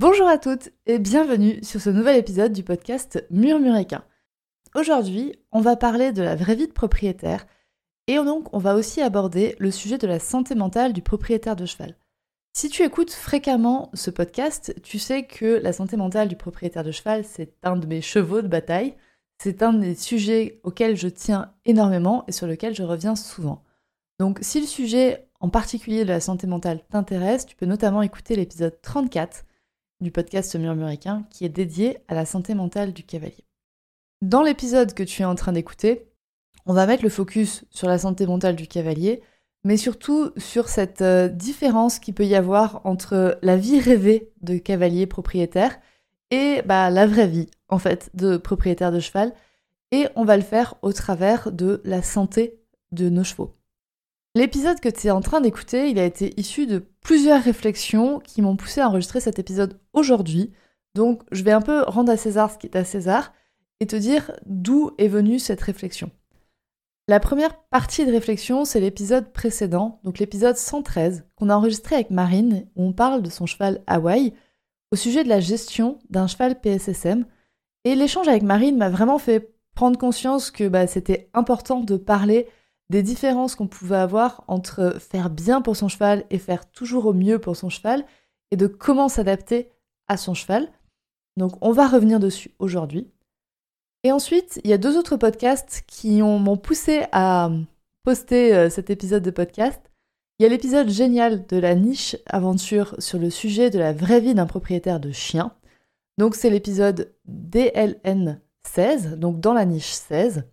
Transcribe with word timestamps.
Bonjour 0.00 0.26
à 0.26 0.38
toutes 0.38 0.70
et 0.86 0.98
bienvenue 0.98 1.62
sur 1.62 1.80
ce 1.80 1.88
nouvel 1.88 2.16
épisode 2.16 2.52
du 2.52 2.64
podcast 2.64 3.24
Murmuréquin. 3.30 4.02
Aujourd'hui, 4.74 5.38
on 5.52 5.60
va 5.60 5.76
parler 5.76 6.10
de 6.10 6.20
la 6.20 6.34
vraie 6.34 6.56
vie 6.56 6.66
de 6.66 6.72
propriétaire 6.72 7.46
et 8.08 8.16
donc 8.16 8.52
on 8.52 8.58
va 8.58 8.74
aussi 8.74 9.00
aborder 9.00 9.54
le 9.60 9.70
sujet 9.70 9.96
de 9.96 10.08
la 10.08 10.18
santé 10.18 10.56
mentale 10.56 10.94
du 10.94 11.00
propriétaire 11.00 11.54
de 11.54 11.64
cheval. 11.64 11.96
Si 12.54 12.70
tu 12.70 12.82
écoutes 12.82 13.12
fréquemment 13.12 13.92
ce 13.94 14.10
podcast, 14.10 14.74
tu 14.82 14.98
sais 14.98 15.26
que 15.26 15.60
la 15.62 15.72
santé 15.72 15.96
mentale 15.96 16.26
du 16.26 16.34
propriétaire 16.34 16.82
de 16.82 16.90
cheval, 16.90 17.24
c'est 17.24 17.54
un 17.62 17.76
de 17.76 17.86
mes 17.86 18.02
chevaux 18.02 18.42
de 18.42 18.48
bataille. 18.48 18.96
C'est 19.38 19.62
un 19.62 19.74
des 19.74 19.94
sujets 19.94 20.60
auxquels 20.64 20.96
je 20.96 21.06
tiens 21.06 21.52
énormément 21.66 22.24
et 22.26 22.32
sur 22.32 22.48
lequel 22.48 22.74
je 22.74 22.82
reviens 22.82 23.14
souvent. 23.14 23.62
Donc 24.18 24.40
si 24.42 24.60
le 24.60 24.66
sujet 24.66 25.28
en 25.38 25.50
particulier 25.50 26.02
de 26.02 26.08
la 26.08 26.20
santé 26.20 26.48
mentale 26.48 26.84
t'intéresse, 26.90 27.46
tu 27.46 27.54
peux 27.54 27.66
notamment 27.66 28.02
écouter 28.02 28.34
l'épisode 28.34 28.80
34 28.82 29.44
du 30.04 30.12
podcast 30.12 30.54
Murmuricain 30.54 31.26
qui 31.30 31.44
est 31.44 31.48
dédié 31.48 31.98
à 32.06 32.14
la 32.14 32.26
santé 32.26 32.54
mentale 32.54 32.92
du 32.92 33.02
cavalier. 33.02 33.44
Dans 34.22 34.42
l'épisode 34.42 34.94
que 34.94 35.02
tu 35.02 35.22
es 35.22 35.24
en 35.24 35.34
train 35.34 35.52
d'écouter, 35.52 36.06
on 36.66 36.74
va 36.74 36.86
mettre 36.86 37.02
le 37.02 37.08
focus 37.08 37.64
sur 37.70 37.88
la 37.88 37.98
santé 37.98 38.26
mentale 38.26 38.54
du 38.54 38.68
cavalier, 38.68 39.22
mais 39.64 39.76
surtout 39.76 40.30
sur 40.36 40.68
cette 40.68 41.02
euh, 41.02 41.28
différence 41.28 41.98
qu'il 41.98 42.14
peut 42.14 42.26
y 42.26 42.34
avoir 42.36 42.80
entre 42.84 43.38
la 43.42 43.56
vie 43.56 43.80
rêvée 43.80 44.30
de 44.42 44.58
cavalier 44.58 45.06
propriétaire 45.06 45.78
et 46.30 46.62
bah, 46.66 46.90
la 46.90 47.06
vraie 47.06 47.26
vie, 47.26 47.48
en 47.68 47.78
fait, 47.78 48.10
de 48.14 48.36
propriétaire 48.36 48.92
de 48.92 49.00
cheval. 49.00 49.32
Et 49.90 50.06
on 50.16 50.24
va 50.24 50.36
le 50.36 50.42
faire 50.42 50.74
au 50.82 50.92
travers 50.92 51.50
de 51.50 51.80
la 51.84 52.02
santé 52.02 52.60
de 52.92 53.08
nos 53.08 53.24
chevaux. 53.24 53.54
L'épisode 54.36 54.80
que 54.80 54.88
tu 54.88 55.06
es 55.06 55.12
en 55.12 55.20
train 55.20 55.40
d'écouter, 55.40 55.90
il 55.90 55.98
a 56.00 56.04
été 56.04 56.34
issu 56.40 56.66
de 56.66 56.84
plusieurs 57.02 57.40
réflexions 57.40 58.18
qui 58.18 58.42
m'ont 58.42 58.56
poussé 58.56 58.80
à 58.80 58.88
enregistrer 58.88 59.20
cet 59.20 59.38
épisode 59.38 59.78
aujourd'hui. 59.92 60.52
Donc 60.96 61.22
je 61.30 61.44
vais 61.44 61.52
un 61.52 61.60
peu 61.60 61.82
rendre 61.82 62.10
à 62.10 62.16
César 62.16 62.50
ce 62.50 62.58
qui 62.58 62.66
est 62.66 62.76
à 62.76 62.84
César 62.84 63.32
et 63.78 63.86
te 63.86 63.94
dire 63.94 64.32
d'où 64.46 64.90
est 64.98 65.06
venue 65.06 65.38
cette 65.38 65.60
réflexion. 65.60 66.10
La 67.06 67.20
première 67.20 67.54
partie 67.68 68.06
de 68.06 68.10
réflexion, 68.10 68.64
c'est 68.64 68.80
l'épisode 68.80 69.32
précédent, 69.32 70.00
donc 70.02 70.18
l'épisode 70.18 70.56
113, 70.56 71.26
qu'on 71.36 71.50
a 71.50 71.54
enregistré 71.54 71.94
avec 71.94 72.10
Marine, 72.10 72.66
où 72.74 72.86
on 72.86 72.92
parle 72.92 73.22
de 73.22 73.30
son 73.30 73.46
cheval 73.46 73.82
Hawaï, 73.86 74.32
au 74.90 74.96
sujet 74.96 75.22
de 75.22 75.28
la 75.28 75.40
gestion 75.40 75.98
d'un 76.10 76.26
cheval 76.26 76.60
PSSM. 76.60 77.26
Et 77.84 77.94
l'échange 77.94 78.26
avec 78.26 78.42
Marine 78.42 78.78
m'a 78.78 78.88
vraiment 78.88 79.18
fait 79.18 79.54
prendre 79.74 79.98
conscience 79.98 80.50
que 80.50 80.66
bah, 80.66 80.86
c'était 80.86 81.28
important 81.34 81.80
de 81.80 81.96
parler 81.96 82.48
des 82.94 83.02
différences 83.02 83.56
qu'on 83.56 83.66
pouvait 83.66 83.96
avoir 83.96 84.44
entre 84.46 85.00
faire 85.00 85.28
bien 85.28 85.60
pour 85.60 85.74
son 85.74 85.88
cheval 85.88 86.24
et 86.30 86.38
faire 86.38 86.70
toujours 86.70 87.06
au 87.06 87.12
mieux 87.12 87.40
pour 87.40 87.56
son 87.56 87.68
cheval, 87.68 88.04
et 88.52 88.56
de 88.56 88.68
comment 88.68 89.08
s'adapter 89.08 89.72
à 90.06 90.16
son 90.16 90.32
cheval. 90.32 90.68
Donc 91.36 91.54
on 91.60 91.72
va 91.72 91.88
revenir 91.88 92.20
dessus 92.20 92.52
aujourd'hui. 92.60 93.10
Et 94.04 94.12
ensuite, 94.12 94.60
il 94.62 94.70
y 94.70 94.72
a 94.72 94.78
deux 94.78 94.96
autres 94.96 95.16
podcasts 95.16 95.82
qui 95.88 96.22
m'ont 96.22 96.56
poussé 96.56 97.06
à 97.10 97.50
poster 98.04 98.54
euh, 98.54 98.70
cet 98.70 98.90
épisode 98.90 99.24
de 99.24 99.32
podcast. 99.32 99.80
Il 100.38 100.44
y 100.44 100.46
a 100.46 100.48
l'épisode 100.48 100.88
génial 100.88 101.46
de 101.46 101.56
la 101.56 101.74
niche 101.74 102.16
aventure 102.26 102.94
sur 103.00 103.18
le 103.18 103.28
sujet 103.30 103.70
de 103.70 103.78
la 103.80 103.92
vraie 103.92 104.20
vie 104.20 104.34
d'un 104.34 104.46
propriétaire 104.46 105.00
de 105.00 105.10
chien. 105.10 105.52
Donc 106.16 106.36
c'est 106.36 106.50
l'épisode 106.50 107.12
DLN 107.24 108.40
16, 108.68 109.16
donc 109.18 109.40
dans 109.40 109.52
la 109.52 109.64
niche 109.64 109.90
16. 109.90 110.44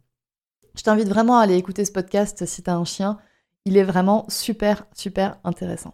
Je 0.76 0.84
t'invite 0.84 1.10
vraiment 1.10 1.38
à 1.38 1.44
aller 1.44 1.58
écouter 1.58 1.86
ce 1.86 1.92
podcast 1.92 2.46
si 2.46 2.64
tu 2.64 2.70
as 2.70 2.76
un 2.76 2.86
chien. 2.86 3.18
Il 3.66 3.78
est 3.78 3.84
vraiment 3.84 4.26
super, 4.30 4.86
super 4.94 5.38
intéressant. 5.44 5.94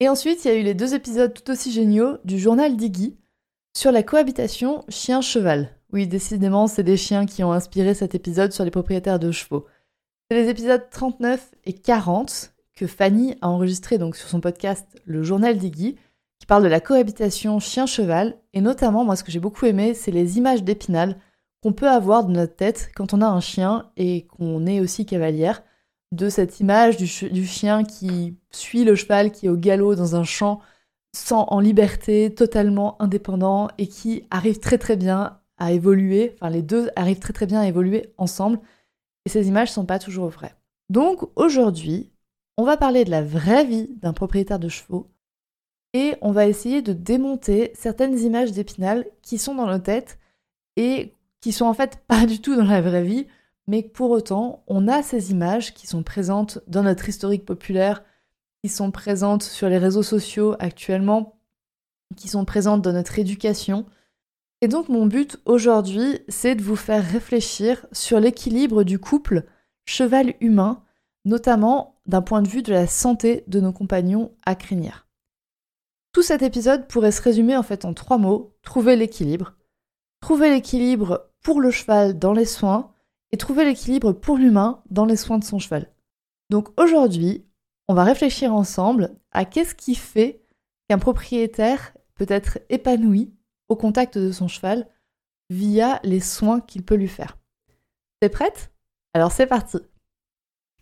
Et 0.00 0.08
ensuite, 0.08 0.44
il 0.44 0.48
y 0.48 0.50
a 0.50 0.58
eu 0.58 0.62
les 0.62 0.74
deux 0.74 0.94
épisodes 0.94 1.32
tout 1.32 1.50
aussi 1.50 1.72
géniaux 1.72 2.18
du 2.24 2.38
journal 2.38 2.76
d'Iggy 2.76 3.16
sur 3.76 3.92
la 3.92 4.02
cohabitation 4.02 4.84
chien-cheval. 4.88 5.70
Oui, 5.92 6.06
décidément, 6.06 6.66
c'est 6.66 6.82
des 6.82 6.96
chiens 6.96 7.26
qui 7.26 7.42
ont 7.44 7.52
inspiré 7.52 7.94
cet 7.94 8.14
épisode 8.14 8.52
sur 8.52 8.64
les 8.64 8.70
propriétaires 8.70 9.18
de 9.18 9.30
chevaux. 9.30 9.66
C'est 10.30 10.42
les 10.42 10.50
épisodes 10.50 10.84
39 10.90 11.54
et 11.64 11.72
40 11.72 12.52
que 12.74 12.86
Fanny 12.86 13.36
a 13.40 13.48
enregistrés 13.48 13.96
donc 13.96 14.16
sur 14.16 14.28
son 14.28 14.40
podcast 14.40 14.86
Le 15.06 15.22
Journal 15.22 15.56
d'Iggy, 15.56 15.96
qui 16.38 16.46
parle 16.46 16.62
de 16.62 16.68
la 16.68 16.80
cohabitation 16.80 17.58
chien-cheval, 17.58 18.36
et 18.52 18.60
notamment, 18.60 19.04
moi 19.04 19.16
ce 19.16 19.24
que 19.24 19.32
j'ai 19.32 19.40
beaucoup 19.40 19.64
aimé, 19.64 19.94
c'est 19.94 20.10
les 20.10 20.36
images 20.36 20.62
d'Épinal 20.62 21.16
qu'on 21.66 21.72
peut 21.72 21.90
avoir 21.90 22.24
de 22.24 22.30
notre 22.30 22.54
tête 22.54 22.92
quand 22.94 23.12
on 23.12 23.20
a 23.20 23.26
un 23.26 23.40
chien 23.40 23.90
et 23.96 24.28
qu'on 24.28 24.66
est 24.66 24.78
aussi 24.78 25.04
cavalière, 25.04 25.64
de 26.12 26.28
cette 26.28 26.60
image 26.60 26.96
du, 26.96 27.08
du, 27.30 27.44
chien 27.44 27.82
qui 27.82 28.36
suit 28.52 28.84
le 28.84 28.94
cheval 28.94 29.32
qui 29.32 29.46
est 29.46 29.48
au 29.48 29.56
galop 29.56 29.96
dans 29.96 30.14
un 30.14 30.22
champ, 30.22 30.60
sans, 31.12 31.42
en 31.48 31.58
liberté, 31.58 32.32
totalement 32.32 33.02
indépendant, 33.02 33.66
et 33.78 33.88
qui 33.88 34.28
arrive 34.30 34.60
très 34.60 34.78
très 34.78 34.94
bien 34.94 35.40
à 35.58 35.72
évoluer, 35.72 36.36
enfin 36.36 36.50
les 36.50 36.62
deux 36.62 36.88
arrivent 36.94 37.18
très 37.18 37.32
très 37.32 37.46
bien 37.46 37.62
à 37.62 37.66
évoluer 37.66 38.14
ensemble, 38.16 38.60
et 39.24 39.28
ces 39.28 39.48
images 39.48 39.72
sont 39.72 39.86
pas 39.86 39.98
toujours 39.98 40.28
vraies. 40.28 40.54
Donc 40.88 41.24
aujourd'hui, 41.34 42.12
on 42.56 42.62
va 42.62 42.76
parler 42.76 43.04
de 43.04 43.10
la 43.10 43.22
vraie 43.22 43.64
vie 43.64 43.90
d'un 44.02 44.12
propriétaire 44.12 44.60
de 44.60 44.68
chevaux, 44.68 45.10
et 45.94 46.14
on 46.20 46.30
va 46.30 46.46
essayer 46.46 46.80
de 46.80 46.92
démonter 46.92 47.72
certaines 47.74 48.20
images 48.20 48.52
d'Épinal 48.52 49.04
qui 49.20 49.36
sont 49.36 49.56
dans 49.56 49.66
nos 49.66 49.80
têtes 49.80 50.20
et 50.76 51.15
qui 51.40 51.52
sont 51.52 51.66
en 51.66 51.74
fait 51.74 52.02
pas 52.08 52.26
du 52.26 52.40
tout 52.40 52.56
dans 52.56 52.64
la 52.64 52.80
vraie 52.80 53.04
vie, 53.04 53.26
mais 53.66 53.82
pour 53.82 54.10
autant, 54.10 54.64
on 54.66 54.88
a 54.88 55.02
ces 55.02 55.32
images 55.32 55.74
qui 55.74 55.86
sont 55.86 56.02
présentes 56.02 56.60
dans 56.68 56.82
notre 56.82 57.08
historique 57.08 57.44
populaire, 57.44 58.04
qui 58.62 58.70
sont 58.70 58.90
présentes 58.90 59.42
sur 59.42 59.68
les 59.68 59.78
réseaux 59.78 60.02
sociaux 60.02 60.54
actuellement, 60.58 61.38
qui 62.16 62.28
sont 62.28 62.44
présentes 62.44 62.82
dans 62.82 62.92
notre 62.92 63.18
éducation, 63.18 63.86
et 64.62 64.68
donc 64.68 64.88
mon 64.88 65.06
but 65.06 65.38
aujourd'hui, 65.44 66.20
c'est 66.28 66.54
de 66.54 66.62
vous 66.62 66.76
faire 66.76 67.04
réfléchir 67.04 67.86
sur 67.92 68.20
l'équilibre 68.20 68.84
du 68.84 68.98
couple 68.98 69.44
cheval 69.84 70.34
humain, 70.40 70.82
notamment 71.24 72.00
d'un 72.06 72.22
point 72.22 72.40
de 72.40 72.48
vue 72.48 72.62
de 72.62 72.72
la 72.72 72.86
santé 72.86 73.44
de 73.48 73.60
nos 73.60 73.72
compagnons 73.72 74.32
à 74.46 74.54
crinière. 74.54 75.06
Tout 76.12 76.22
cet 76.22 76.40
épisode 76.40 76.88
pourrait 76.88 77.12
se 77.12 77.20
résumer 77.20 77.56
en 77.56 77.62
fait 77.62 77.84
en 77.84 77.92
trois 77.92 78.16
mots, 78.16 78.56
trouver 78.62 78.96
l'équilibre. 78.96 79.55
Trouver 80.20 80.50
l'équilibre 80.50 81.30
pour 81.42 81.60
le 81.60 81.70
cheval 81.70 82.18
dans 82.18 82.32
les 82.32 82.44
soins 82.44 82.92
et 83.32 83.36
trouver 83.36 83.64
l'équilibre 83.64 84.12
pour 84.12 84.36
l'humain 84.36 84.82
dans 84.90 85.04
les 85.04 85.16
soins 85.16 85.38
de 85.38 85.44
son 85.44 85.58
cheval. 85.58 85.92
Donc 86.50 86.68
aujourd'hui, 86.80 87.44
on 87.88 87.94
va 87.94 88.04
réfléchir 88.04 88.54
ensemble 88.54 89.16
à 89.32 89.44
qu'est-ce 89.44 89.74
qui 89.74 89.94
fait 89.94 90.42
qu'un 90.88 90.98
propriétaire 90.98 91.96
peut 92.14 92.26
être 92.28 92.58
épanoui 92.68 93.32
au 93.68 93.76
contact 93.76 94.18
de 94.18 94.32
son 94.32 94.48
cheval 94.48 94.88
via 95.50 96.00
les 96.02 96.20
soins 96.20 96.60
qu'il 96.60 96.84
peut 96.84 96.94
lui 96.94 97.08
faire. 97.08 97.36
T'es 98.20 98.28
prête? 98.28 98.72
Alors 99.14 99.32
c'est 99.32 99.46
parti 99.46 99.78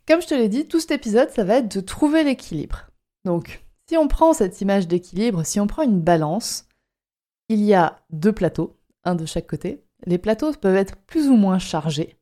Comme 0.06 0.22
je 0.22 0.27
te 0.27 0.34
l'ai 0.34 0.49
dit, 0.49 0.66
tout 0.66 0.81
cet 0.81 0.93
épisode, 0.93 1.31
ça 1.31 1.45
va 1.45 1.56
être 1.56 1.75
de 1.75 1.81
trouver 1.81 2.25
l'équilibre. 2.25 2.91
Donc, 3.25 3.65
si 3.89 3.97
on 3.97 4.09
prend 4.09 4.33
cette 4.33 4.60
image 4.60 4.89
d'équilibre, 4.89 5.45
si 5.45 5.60
on 5.60 5.66
prend 5.66 5.83
une 5.83 6.01
balance, 6.01 6.66
il 7.48 7.63
y 7.63 7.75
a 7.75 8.03
deux 8.10 8.33
plateaux, 8.33 8.78
un 9.04 9.15
de 9.15 9.27
chaque 9.27 9.47
côté. 9.47 9.84
Les 10.06 10.18
plateaux 10.18 10.53
peuvent 10.53 10.77
être 10.77 10.97
plus 10.97 11.28
ou 11.28 11.36
moins 11.36 11.59
chargés. 11.59 12.16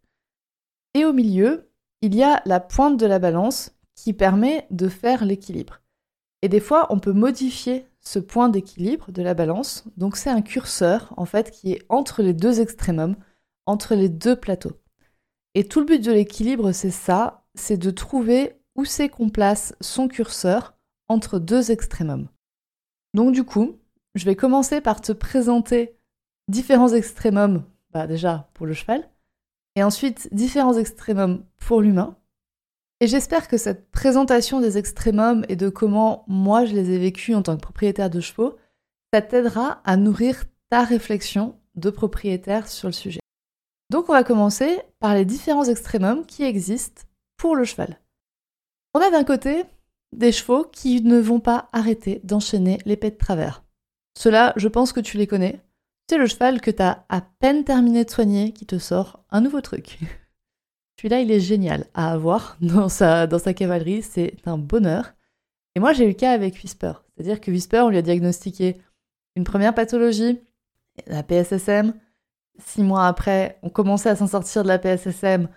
Et 0.95 1.05
au 1.05 1.13
milieu, 1.13 1.71
il 2.01 2.15
y 2.15 2.23
a 2.23 2.43
la 2.45 2.61
pointe 2.61 2.99
de 2.99 3.07
la 3.07 3.19
balance 3.19 3.73
qui 3.95 4.13
permet 4.13 4.67
de 4.71 4.89
faire 4.89 5.25
l'équilibre. 5.25 5.81
Et 6.43 6.49
des 6.49 6.61
fois, 6.61 6.87
on 6.91 6.99
peut 6.99 7.13
modifier 7.13 7.87
ce 8.01 8.19
point 8.19 8.49
d'équilibre 8.49 9.13
de 9.13 9.23
la 9.23 9.35
balance. 9.35 9.85
Donc 9.97 10.17
c'est 10.17 10.31
un 10.31 10.43
curseur 10.43 11.15
en 11.17 11.25
fait 11.25 11.51
qui 11.51 11.73
est 11.73 11.83
entre 11.89 12.23
les 12.23 12.35
deux 12.35 12.61
extrémums, 12.61 13.17
entre 13.67 13.95
les 13.95 14.09
deux 14.09 14.37
plateaux. 14.37 14.81
Et 15.55 15.65
tout 15.65 15.81
le 15.81 15.87
but 15.87 16.05
de 16.05 16.13
l'équilibre, 16.13 16.73
c'est 16.73 16.91
ça, 16.91 17.45
c'est 17.55 17.77
de 17.77 17.91
trouver 17.91 18.57
où 18.75 18.85
c'est 18.85 19.09
qu'on 19.09 19.29
place 19.29 19.75
son 19.81 20.09
curseur 20.09 20.75
entre 21.09 21.39
deux 21.39 21.71
extrémums. 21.71 22.29
Donc 23.15 23.33
du 23.33 23.45
coup, 23.45 23.77
je 24.15 24.25
vais 24.25 24.37
commencer 24.37 24.81
par 24.81 25.01
te 25.01 25.13
présenter 25.13 25.97
différents 26.49 26.93
extrémums, 26.93 27.65
bah 27.93 28.07
déjà 28.07 28.49
pour 28.55 28.67
le 28.67 28.75
cheval, 28.75 29.09
et 29.77 29.83
ensuite 29.83 30.29
différents 30.33 30.77
extrémums 30.77 31.45
pour 31.59 31.81
l'humain, 31.81 32.17
et 33.03 33.09
j'espère 33.09 33.49
que 33.49 33.57
cette 33.57 33.91
présentation 33.91 34.61
des 34.61 34.79
extrémums 34.79 35.45
et 35.49 35.57
de 35.57 35.69
comment 35.69 36.25
moi 36.29 36.65
je 36.65 36.73
les 36.73 36.93
ai 36.93 36.99
vécus 36.99 37.35
en 37.35 37.43
tant 37.43 37.57
que 37.57 37.61
propriétaire 37.61 38.11
de 38.11 38.21
chevaux, 38.21 38.57
ça 39.13 39.21
t'aidera 39.21 39.81
à 39.85 39.97
nourrir 39.97 40.45
ta 40.71 40.85
réflexion 40.85 41.59
de 41.75 41.91
propriétaire 41.91 42.69
sur 42.69 42.87
le 42.87 42.93
sujet. 42.93 43.19
Donc 43.91 44.09
on 44.09 44.13
va 44.13 44.23
commencer 44.23 44.79
par 45.01 45.15
les 45.15 45.25
différents 45.25 45.65
extrémums 45.65 46.25
qui 46.27 46.45
existent 46.45 47.03
pour 47.37 47.57
le 47.57 47.65
cheval. 47.65 47.99
On 48.95 49.01
a 49.01 49.11
d'un 49.11 49.25
côté 49.25 49.65
des 50.13 50.31
chevaux 50.31 50.63
qui 50.63 51.03
ne 51.03 51.19
vont 51.19 51.41
pas 51.41 51.71
arrêter 51.73 52.21
d'enchaîner 52.23 52.79
l'épée 52.85 53.11
de 53.11 53.17
travers. 53.17 53.65
Cela, 54.17 54.53
je 54.55 54.69
pense 54.69 54.93
que 54.93 55.01
tu 55.01 55.17
les 55.17 55.27
connais. 55.27 55.61
C'est 56.09 56.19
le 56.19 56.27
cheval 56.27 56.61
que 56.61 56.71
tu 56.71 56.83
as 56.83 57.05
à 57.09 57.21
peine 57.21 57.65
terminé 57.65 58.05
de 58.05 58.11
soigner 58.11 58.53
qui 58.53 58.67
te 58.67 58.79
sort 58.79 59.25
un 59.31 59.41
nouveau 59.41 59.61
truc. 59.61 59.99
Celui-là, 60.97 61.21
il 61.21 61.31
est 61.31 61.41
génial 61.41 61.87
à 61.95 62.13
avoir 62.13 62.57
dans 62.61 62.89
sa, 62.89 63.27
dans 63.27 63.39
sa 63.39 63.55
cavalerie, 63.55 64.03
c'est 64.03 64.37
un 64.47 64.59
bonheur. 64.59 65.15
Et 65.75 65.81
moi, 65.81 65.93
j'ai 65.93 66.05
eu 66.05 66.09
le 66.09 66.15
cas 66.15 66.33
avec 66.33 66.55
Whisper. 66.63 66.93
C'est-à-dire 67.15 67.41
que 67.41 67.51
Whisper, 67.51 67.81
on 67.81 67.89
lui 67.89 67.99
a 67.99 68.03
diagnostiqué 68.03 68.81
une 69.37 69.45
première 69.45 69.75
pathologie, 69.75 70.41
la 71.07 71.23
PSSM. 71.23 71.95
Six 72.59 72.83
mois 72.83 73.07
après, 73.07 73.59
on 73.63 73.71
commençait 73.71 74.11
à 74.11 74.17
s'en 74.17 74.27
sortir 74.27 74.63
de 74.63 74.69
la 74.69 74.79
PSSM. 74.79 75.49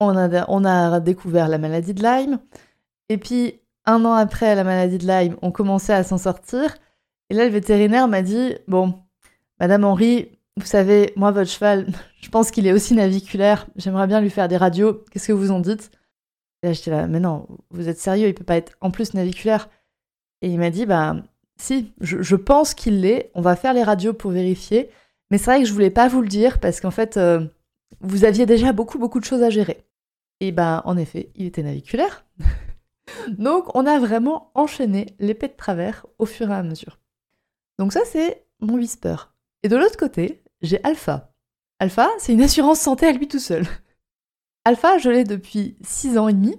On 0.00 0.16
a, 0.16 0.44
on 0.50 0.64
a 0.64 1.00
découvert 1.00 1.48
la 1.48 1.58
maladie 1.58 1.94
de 1.94 2.02
Lyme. 2.02 2.40
Et 3.08 3.18
puis, 3.18 3.60
un 3.84 4.04
an 4.04 4.14
après 4.14 4.54
la 4.56 4.64
maladie 4.64 4.98
de 4.98 5.06
Lyme, 5.06 5.36
on 5.42 5.52
commençait 5.52 5.94
à 5.94 6.02
s'en 6.02 6.18
sortir. 6.18 6.74
Et 7.30 7.34
là, 7.34 7.44
le 7.44 7.52
vétérinaire 7.52 8.08
m'a 8.08 8.22
dit 8.22 8.54
Bon, 8.66 8.94
Madame 9.60 9.84
Henri, 9.84 10.30
vous 10.56 10.66
savez, 10.66 11.12
moi, 11.16 11.30
votre 11.30 11.50
cheval, 11.50 11.86
je 12.20 12.28
pense 12.28 12.50
qu'il 12.50 12.66
est 12.66 12.72
aussi 12.72 12.94
naviculaire. 12.94 13.66
J'aimerais 13.76 14.06
bien 14.06 14.20
lui 14.20 14.30
faire 14.30 14.48
des 14.48 14.56
radios. 14.56 15.04
Qu'est-ce 15.10 15.28
que 15.28 15.32
vous 15.32 15.50
en 15.50 15.60
dites? 15.60 15.90
Et 16.62 16.68
là, 16.68 16.72
j'étais 16.72 16.90
là 16.90 17.06
Mais 17.06 17.20
non, 17.20 17.46
vous 17.70 17.88
êtes 17.88 17.98
sérieux, 17.98 18.28
il 18.28 18.34
peut 18.34 18.44
pas 18.44 18.56
être 18.56 18.76
en 18.80 18.90
plus 18.90 19.14
naviculaire. 19.14 19.68
Et 20.42 20.48
il 20.48 20.58
m'a 20.58 20.70
dit 20.70 20.86
Bah, 20.86 21.16
si, 21.58 21.92
je, 22.00 22.36
pense 22.36 22.74
qu'il 22.74 23.00
l'est. 23.00 23.30
On 23.34 23.40
va 23.40 23.56
faire 23.56 23.74
les 23.74 23.82
radios 23.82 24.12
pour 24.12 24.30
vérifier. 24.30 24.90
Mais 25.30 25.38
c'est 25.38 25.46
vrai 25.46 25.60
que 25.60 25.68
je 25.68 25.72
voulais 25.72 25.90
pas 25.90 26.08
vous 26.08 26.22
le 26.22 26.28
dire 26.28 26.60
parce 26.60 26.80
qu'en 26.80 26.90
fait, 26.90 27.16
euh, 27.16 27.44
vous 28.00 28.24
aviez 28.24 28.46
déjà 28.46 28.72
beaucoup, 28.72 28.98
beaucoup 28.98 29.20
de 29.20 29.24
choses 29.24 29.42
à 29.42 29.50
gérer. 29.50 29.84
Et 30.40 30.52
ben, 30.52 30.82
en 30.84 30.96
effet, 30.96 31.30
il 31.34 31.46
était 31.46 31.62
naviculaire. 31.62 32.24
Donc, 33.28 33.74
on 33.74 33.86
a 33.86 33.98
vraiment 33.98 34.50
enchaîné 34.54 35.06
l'épée 35.18 35.48
de 35.48 35.56
travers 35.56 36.06
au 36.18 36.26
fur 36.26 36.50
et 36.50 36.54
à 36.54 36.62
mesure. 36.62 36.98
Donc 37.78 37.92
ça, 37.92 38.00
c'est 38.04 38.46
mon 38.60 38.74
whisper. 38.74 39.16
Et 39.66 39.68
de 39.68 39.74
l'autre 39.74 39.96
côté, 39.96 40.44
j'ai 40.62 40.78
Alpha. 40.84 41.32
Alpha, 41.80 42.08
c'est 42.20 42.32
une 42.32 42.42
assurance 42.42 42.78
santé 42.78 43.04
à 43.04 43.10
lui 43.10 43.26
tout 43.26 43.40
seul. 43.40 43.66
Alpha, 44.64 44.98
je 44.98 45.10
l'ai 45.10 45.24
depuis 45.24 45.76
6 45.82 46.18
ans 46.18 46.28
et 46.28 46.34
demi. 46.34 46.54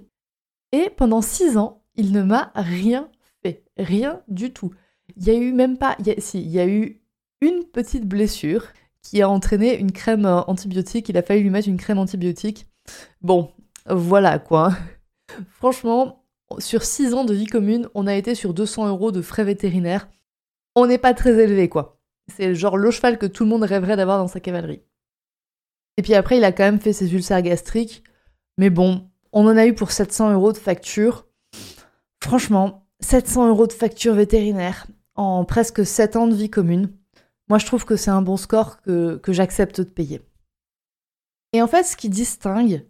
Et 0.72 0.90
pendant 0.94 1.22
6 1.22 1.56
ans, 1.56 1.82
il 1.94 2.12
ne 2.12 2.20
m'a 2.22 2.52
rien 2.54 3.08
fait. 3.42 3.64
Rien 3.78 4.20
du 4.28 4.52
tout. 4.52 4.74
Il 5.16 5.24
y 5.24 5.30
a 5.30 5.32
eu 5.32 5.54
même 5.54 5.78
pas... 5.78 5.96
Si, 6.18 6.42
il 6.42 6.50
y 6.50 6.60
a 6.60 6.66
eu 6.66 7.00
une 7.40 7.64
petite 7.64 8.04
blessure 8.04 8.66
qui 9.00 9.22
a 9.22 9.30
entraîné 9.30 9.78
une 9.78 9.92
crème 9.92 10.26
euh, 10.26 10.42
antibiotique. 10.42 11.08
Il 11.08 11.16
a 11.16 11.22
fallu 11.22 11.40
lui 11.40 11.50
mettre 11.50 11.68
une 11.68 11.78
crème 11.78 11.96
antibiotique. 11.96 12.66
Bon, 13.22 13.50
voilà 13.88 14.38
quoi. 14.38 14.76
Franchement, 15.48 16.26
sur 16.58 16.82
6 16.82 17.14
ans 17.14 17.24
de 17.24 17.32
vie 17.32 17.46
commune, 17.46 17.88
on 17.94 18.06
a 18.06 18.14
été 18.14 18.34
sur 18.34 18.52
200 18.52 18.86
euros 18.88 19.12
de 19.12 19.22
frais 19.22 19.44
vétérinaires. 19.44 20.10
On 20.74 20.86
n'est 20.86 20.98
pas 20.98 21.14
très 21.14 21.42
élevé 21.42 21.70
quoi. 21.70 21.97
C'est 22.34 22.54
genre 22.54 22.76
le 22.76 22.90
cheval 22.90 23.18
que 23.18 23.26
tout 23.26 23.44
le 23.44 23.50
monde 23.50 23.62
rêverait 23.62 23.96
d'avoir 23.96 24.18
dans 24.18 24.28
sa 24.28 24.40
cavalerie. 24.40 24.82
Et 25.96 26.02
puis 26.02 26.14
après, 26.14 26.36
il 26.36 26.44
a 26.44 26.52
quand 26.52 26.64
même 26.64 26.80
fait 26.80 26.92
ses 26.92 27.12
ulcères 27.14 27.42
gastriques. 27.42 28.04
Mais 28.56 28.70
bon, 28.70 29.08
on 29.32 29.46
en 29.46 29.56
a 29.56 29.66
eu 29.66 29.74
pour 29.74 29.90
700 29.90 30.32
euros 30.32 30.52
de 30.52 30.58
facture. 30.58 31.26
Franchement, 32.22 32.86
700 33.00 33.48
euros 33.48 33.66
de 33.66 33.72
facture 33.72 34.14
vétérinaire 34.14 34.86
en 35.14 35.44
presque 35.44 35.84
7 35.84 36.16
ans 36.16 36.28
de 36.28 36.34
vie 36.34 36.50
commune. 36.50 36.92
Moi, 37.48 37.58
je 37.58 37.66
trouve 37.66 37.84
que 37.84 37.96
c'est 37.96 38.10
un 38.10 38.22
bon 38.22 38.36
score 38.36 38.80
que, 38.82 39.16
que 39.16 39.32
j'accepte 39.32 39.80
de 39.80 39.88
payer. 39.88 40.20
Et 41.52 41.62
en 41.62 41.66
fait, 41.66 41.84
ce 41.84 41.96
qui 41.96 42.08
distingue 42.08 42.86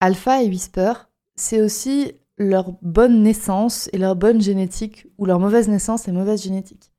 Alpha 0.00 0.42
et 0.42 0.48
Whisper, 0.48 0.92
c'est 1.34 1.62
aussi 1.62 2.12
leur 2.38 2.72
bonne 2.82 3.22
naissance 3.22 3.88
et 3.92 3.98
leur 3.98 4.16
bonne 4.16 4.40
génétique, 4.40 5.06
ou 5.18 5.26
leur 5.26 5.38
mauvaise 5.38 5.68
naissance 5.68 6.08
et 6.08 6.12
mauvaise 6.12 6.42
génétique. 6.42 6.91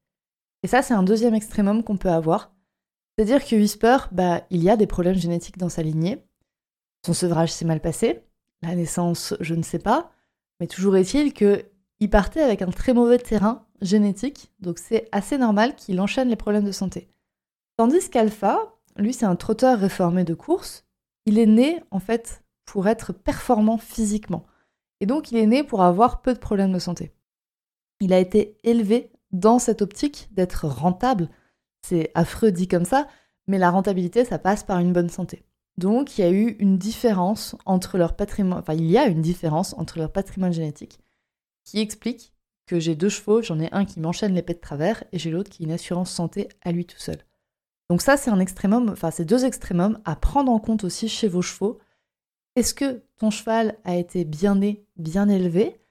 Et 0.64 0.68
ça, 0.68 0.82
c'est 0.82 0.94
un 0.94 1.04
deuxième 1.04 1.36
extrémum 1.36 1.84
qu'on 1.84 1.98
peut 1.98 2.10
avoir. 2.10 2.54
C'est-à-dire 3.16 3.46
que 3.46 3.56
Whisper, 3.56 3.98
bah, 4.12 4.42
il 4.50 4.64
y 4.64 4.70
a 4.70 4.78
des 4.78 4.88
problèmes 4.88 5.16
génétiques 5.16 5.58
dans 5.58 5.70
sa 5.70 5.84
lignée. 5.84 6.24
Son 7.06 7.14
sevrage 7.14 7.52
s'est 7.52 7.66
mal 7.66 7.82
passé. 7.82 8.24
La 8.62 8.76
naissance, 8.76 9.36
je 9.40 9.54
ne 9.56 9.64
sais 9.64 9.80
pas. 9.80 10.12
Mais 10.60 10.68
toujours 10.68 10.96
est-il 10.96 11.34
qu'il 11.34 12.10
partait 12.10 12.42
avec 12.42 12.62
un 12.62 12.72
très 12.72 12.94
mauvais 12.94 13.20
terrain 13.20 13.68
génétique. 13.82 14.52
Donc 14.60 14.80
c'est 14.80 15.10
assez 15.12 15.38
normal 15.38 15.76
qu'il 15.76 16.00
enchaîne 16.00 16.30
les 16.30 16.36
problèmes 16.36 16.64
de 16.64 16.72
santé. 16.72 17.10
Tandis 17.78 18.10
qu'Alpha, 18.10 18.74
lui, 18.96 19.14
c'est 19.14 19.26
un 19.26 19.36
trotteur 19.36 19.80
réformé 19.80 20.24
de 20.24 20.34
course. 20.34 20.86
Il 21.26 21.40
est 21.40 21.46
né, 21.46 21.84
en 21.92 22.00
fait, 22.00 22.44
pour 22.66 22.88
être 22.88 23.12
performant 23.12 23.78
physiquement. 23.78 24.46
Et 25.00 25.06
donc, 25.06 25.32
il 25.32 25.38
est 25.38 25.48
né 25.48 25.64
pour 25.64 25.82
avoir 25.82 26.22
peu 26.22 26.34
de 26.34 26.40
problèmes 26.40 26.72
de 26.72 26.80
santé. 26.80 27.14
Il 28.00 28.14
a 28.14 28.20
été 28.20 28.58
élevé 28.64 29.12
dans 29.34 29.60
cette 29.60 29.82
optique 29.82 30.30
d'être 30.32 30.68
rentable. 30.68 31.30
C'est 31.82 32.12
affreux 32.16 32.52
dit 32.52 32.68
comme 32.68 32.86
ça, 32.86 33.08
mais 33.48 33.58
la 33.58 33.72
rentabilité, 33.72 34.24
ça 34.24 34.40
passe 34.40 34.64
par 34.64 34.80
une 34.80 34.94
bonne 34.94 35.10
santé. 35.10 35.44
Donc 35.78 36.18
il 36.18 36.22
y 36.22 36.24
a 36.24 36.32
eu 36.32 36.56
une 36.60 36.78
différence 36.78 37.56
entre 37.66 37.98
leur 37.98 38.16
patrimoine, 38.16 38.60
enfin 38.60 38.74
il 38.74 38.90
y 38.90 38.98
a 38.98 39.08
une 39.08 39.22
différence 39.22 39.74
entre 39.78 39.98
leur 39.98 40.12
patrimoine 40.12 40.54
génétique 40.54 41.00
qui 41.64 41.80
explique 41.80 42.34
que 42.68 42.80
j'ai 42.80 42.96
deux 42.96 43.10
chevaux, 43.10 43.42
j'en 43.42 43.60
ai 43.60 43.72
un 43.74 43.86
qui 43.86 44.00
m'enchaîne 44.00 44.36
l'épée 44.36 44.54
de 44.54 44.60
travers 44.60 45.04
et 45.12 45.20
j'ai 45.20 45.32
l'autre 45.32 45.50
qui 45.50 45.64
a 45.64 45.66
une 45.66 45.72
assurance 45.72 46.12
santé 46.12 46.48
à 46.62 46.72
lui 46.72 46.86
tout 46.86 47.00
seul. 47.00 47.18
Donc 47.90 48.02
ça 48.02 48.18
c'est 48.18 48.30
un 48.30 48.40
extrémum, 48.40 48.90
enfin 48.90 49.10
c'est 49.10 49.26
deux 49.26 49.46
extrémums 49.46 50.00
à 50.06 50.16
prendre 50.16 50.52
en 50.52 50.60
compte 50.60 50.84
aussi 50.84 51.10
chez 51.10 51.28
vos 51.28 51.42
chevaux. 51.42 51.80
Est-ce 52.56 52.76
que 52.76 53.04
ton 53.18 53.32
cheval 53.32 53.78
a 53.84 53.96
été 53.96 54.26
bien 54.26 54.56
né, 54.56 54.86
bien 54.96 55.28
élevé? 55.28 55.83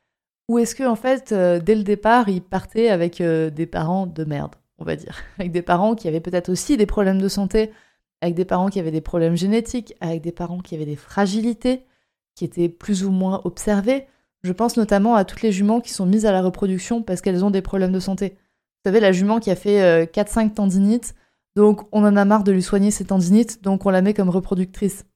Ou 0.53 0.59
est-ce 0.59 0.75
que 0.75 0.85
en 0.85 0.97
fait, 0.97 1.33
euh, 1.33 1.61
dès 1.61 1.75
le 1.75 1.83
départ, 1.83 2.29
il 2.29 2.43
partait 2.43 2.91
avec 2.91 3.23
euh, 3.23 3.49
des 3.49 3.65
parents 3.65 4.07
de 4.07 4.23
merde, 4.25 4.55
on 4.77 4.85
va 4.85 4.97
dire, 4.97 5.17
avec 5.39 5.51
des 5.51 5.63
parents 5.63 5.95
qui 5.95 6.09
avaient 6.09 6.21
peut-être 6.21 6.51
aussi 6.51 6.77
des 6.77 6.85
problèmes 6.85 7.23
de 7.23 7.29
santé, 7.29 7.73
avec 8.21 8.35
des 8.35 8.45
parents 8.45 8.69
qui 8.69 8.79
avaient 8.79 8.91
des 8.91 9.01
problèmes 9.01 9.35
génétiques, 9.35 9.95
avec 10.03 10.21
des 10.21 10.31
parents 10.31 10.59
qui 10.59 10.75
avaient 10.75 10.85
des 10.85 10.95
fragilités, 10.95 11.87
qui 12.35 12.45
étaient 12.45 12.69
plus 12.69 13.03
ou 13.03 13.11
moins 13.11 13.41
observées. 13.45 14.07
Je 14.43 14.53
pense 14.53 14.77
notamment 14.77 15.15
à 15.15 15.25
toutes 15.25 15.41
les 15.41 15.53
juments 15.53 15.81
qui 15.81 15.91
sont 15.91 16.05
mises 16.05 16.27
à 16.27 16.33
la 16.33 16.43
reproduction 16.43 17.03
parce 17.03 17.23
qu'elles 17.23 17.47
ont 17.47 17.51
des 17.51 17.63
problèmes 17.63 17.93
de 17.93 18.01
santé. 18.01 18.37
Vous 18.85 18.91
savez, 18.91 19.01
la 19.01 19.13
jument 19.13 19.41
qui 19.41 19.51
a 19.51 19.57
fait 19.57 20.05
4-5 20.05 20.47
euh, 20.51 20.55
tendinites, 20.55 21.15
donc 21.57 21.89
on 21.93 22.05
en 22.05 22.15
a 22.15 22.27
marre 22.27 22.45
de 22.45 22.53
lui 22.53 22.63
soigner 22.63 22.91
ses 22.91 23.07
tendinites, 23.07 23.63
donc 23.63 23.87
on 23.87 23.91
la 23.91 24.03
met 24.03 24.13
comme 24.13 24.29
reproductrice. 24.29 25.07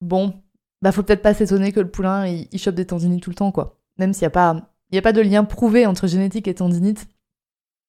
Bon, 0.00 0.34
bah 0.82 0.90
faut 0.90 1.04
peut-être 1.04 1.22
pas 1.22 1.32
s'étonner 1.32 1.70
que 1.70 1.78
le 1.78 1.90
poulain 1.90 2.26
il, 2.26 2.48
il 2.50 2.58
chope 2.58 2.74
des 2.74 2.86
tendinites 2.86 3.22
tout 3.22 3.30
le 3.30 3.36
temps, 3.36 3.52
quoi 3.52 3.78
même 3.98 4.12
s'il 4.12 4.22
n'y 4.22 4.28
a, 4.28 4.30
pas, 4.30 4.70
a 4.92 5.02
pas 5.02 5.12
de 5.12 5.20
lien 5.20 5.44
prouvé 5.44 5.86
entre 5.86 6.06
génétique 6.06 6.48
et 6.48 6.54
tendinite. 6.54 7.06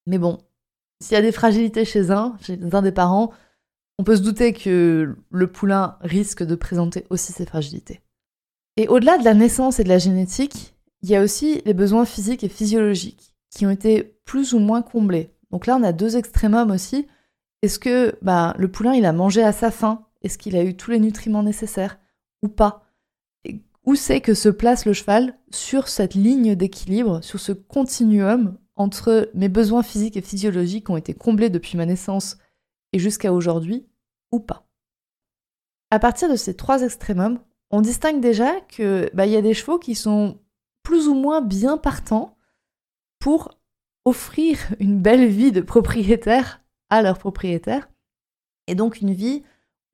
Mais 0.06 0.18
bon, 0.18 0.38
s'il 1.00 1.14
y 1.14 1.18
a 1.18 1.22
des 1.22 1.32
fragilités 1.32 1.84
chez 1.84 2.10
un, 2.10 2.36
chez 2.40 2.58
un 2.72 2.82
des 2.82 2.92
parents, 2.92 3.32
on 3.98 4.04
peut 4.04 4.16
se 4.16 4.22
douter 4.22 4.52
que 4.52 5.16
le 5.30 5.46
poulain 5.46 5.96
risque 6.00 6.42
de 6.42 6.54
présenter 6.54 7.06
aussi 7.10 7.32
ces 7.32 7.46
fragilités. 7.46 8.00
Et 8.76 8.88
au-delà 8.88 9.18
de 9.18 9.24
la 9.24 9.34
naissance 9.34 9.80
et 9.80 9.84
de 9.84 9.88
la 9.88 9.98
génétique, 9.98 10.74
il 11.02 11.10
y 11.10 11.16
a 11.16 11.22
aussi 11.22 11.62
les 11.64 11.74
besoins 11.74 12.04
physiques 12.04 12.44
et 12.44 12.48
physiologiques 12.48 13.34
qui 13.50 13.64
ont 13.66 13.70
été 13.70 14.18
plus 14.24 14.52
ou 14.52 14.58
moins 14.58 14.82
comblés. 14.82 15.30
Donc 15.50 15.66
là, 15.66 15.76
on 15.76 15.82
a 15.82 15.92
deux 15.92 16.16
extrémums 16.16 16.70
aussi. 16.70 17.06
Est-ce 17.62 17.78
que 17.78 18.18
bah, 18.20 18.54
le 18.58 18.70
poulain, 18.70 18.94
il 18.94 19.06
a 19.06 19.12
mangé 19.12 19.42
à 19.42 19.52
sa 19.52 19.70
faim? 19.70 20.04
Est-ce 20.22 20.36
qu'il 20.36 20.56
a 20.56 20.64
eu 20.64 20.76
tous 20.76 20.90
les 20.90 20.98
nutriments 20.98 21.42
nécessaires 21.42 21.98
ou 22.42 22.48
pas? 22.48 22.85
Où 23.86 23.94
c'est 23.94 24.20
que 24.20 24.34
se 24.34 24.48
place 24.48 24.84
le 24.84 24.92
cheval 24.92 25.38
sur 25.50 25.88
cette 25.88 26.14
ligne 26.14 26.54
d'équilibre, 26.56 27.22
sur 27.22 27.40
ce 27.40 27.52
continuum 27.52 28.58
entre 28.74 29.30
mes 29.32 29.48
besoins 29.48 29.82
physiques 29.82 30.16
et 30.16 30.22
physiologiques 30.22 30.86
qui 30.86 30.92
ont 30.92 30.96
été 30.96 31.14
comblés 31.14 31.48
depuis 31.50 31.78
ma 31.78 31.86
naissance 31.86 32.36
et 32.92 32.98
jusqu'à 32.98 33.32
aujourd'hui, 33.32 33.86
ou 34.32 34.40
pas? 34.40 34.66
À 35.90 35.98
partir 35.98 36.28
de 36.28 36.36
ces 36.36 36.54
trois 36.54 36.82
extrémums, 36.82 37.38
on 37.70 37.80
distingue 37.80 38.20
déjà 38.20 38.60
que 38.60 39.08
bah, 39.14 39.26
y 39.26 39.36
a 39.36 39.42
des 39.42 39.54
chevaux 39.54 39.78
qui 39.78 39.94
sont 39.94 40.40
plus 40.82 41.08
ou 41.08 41.14
moins 41.14 41.40
bien 41.40 41.78
partants 41.78 42.36
pour 43.20 43.58
offrir 44.04 44.58
une 44.78 45.00
belle 45.00 45.26
vie 45.26 45.52
de 45.52 45.60
propriétaire 45.60 46.60
à 46.90 47.02
leur 47.02 47.18
propriétaire, 47.18 47.88
et 48.66 48.74
donc 48.74 49.00
une 49.00 49.12
vie 49.12 49.42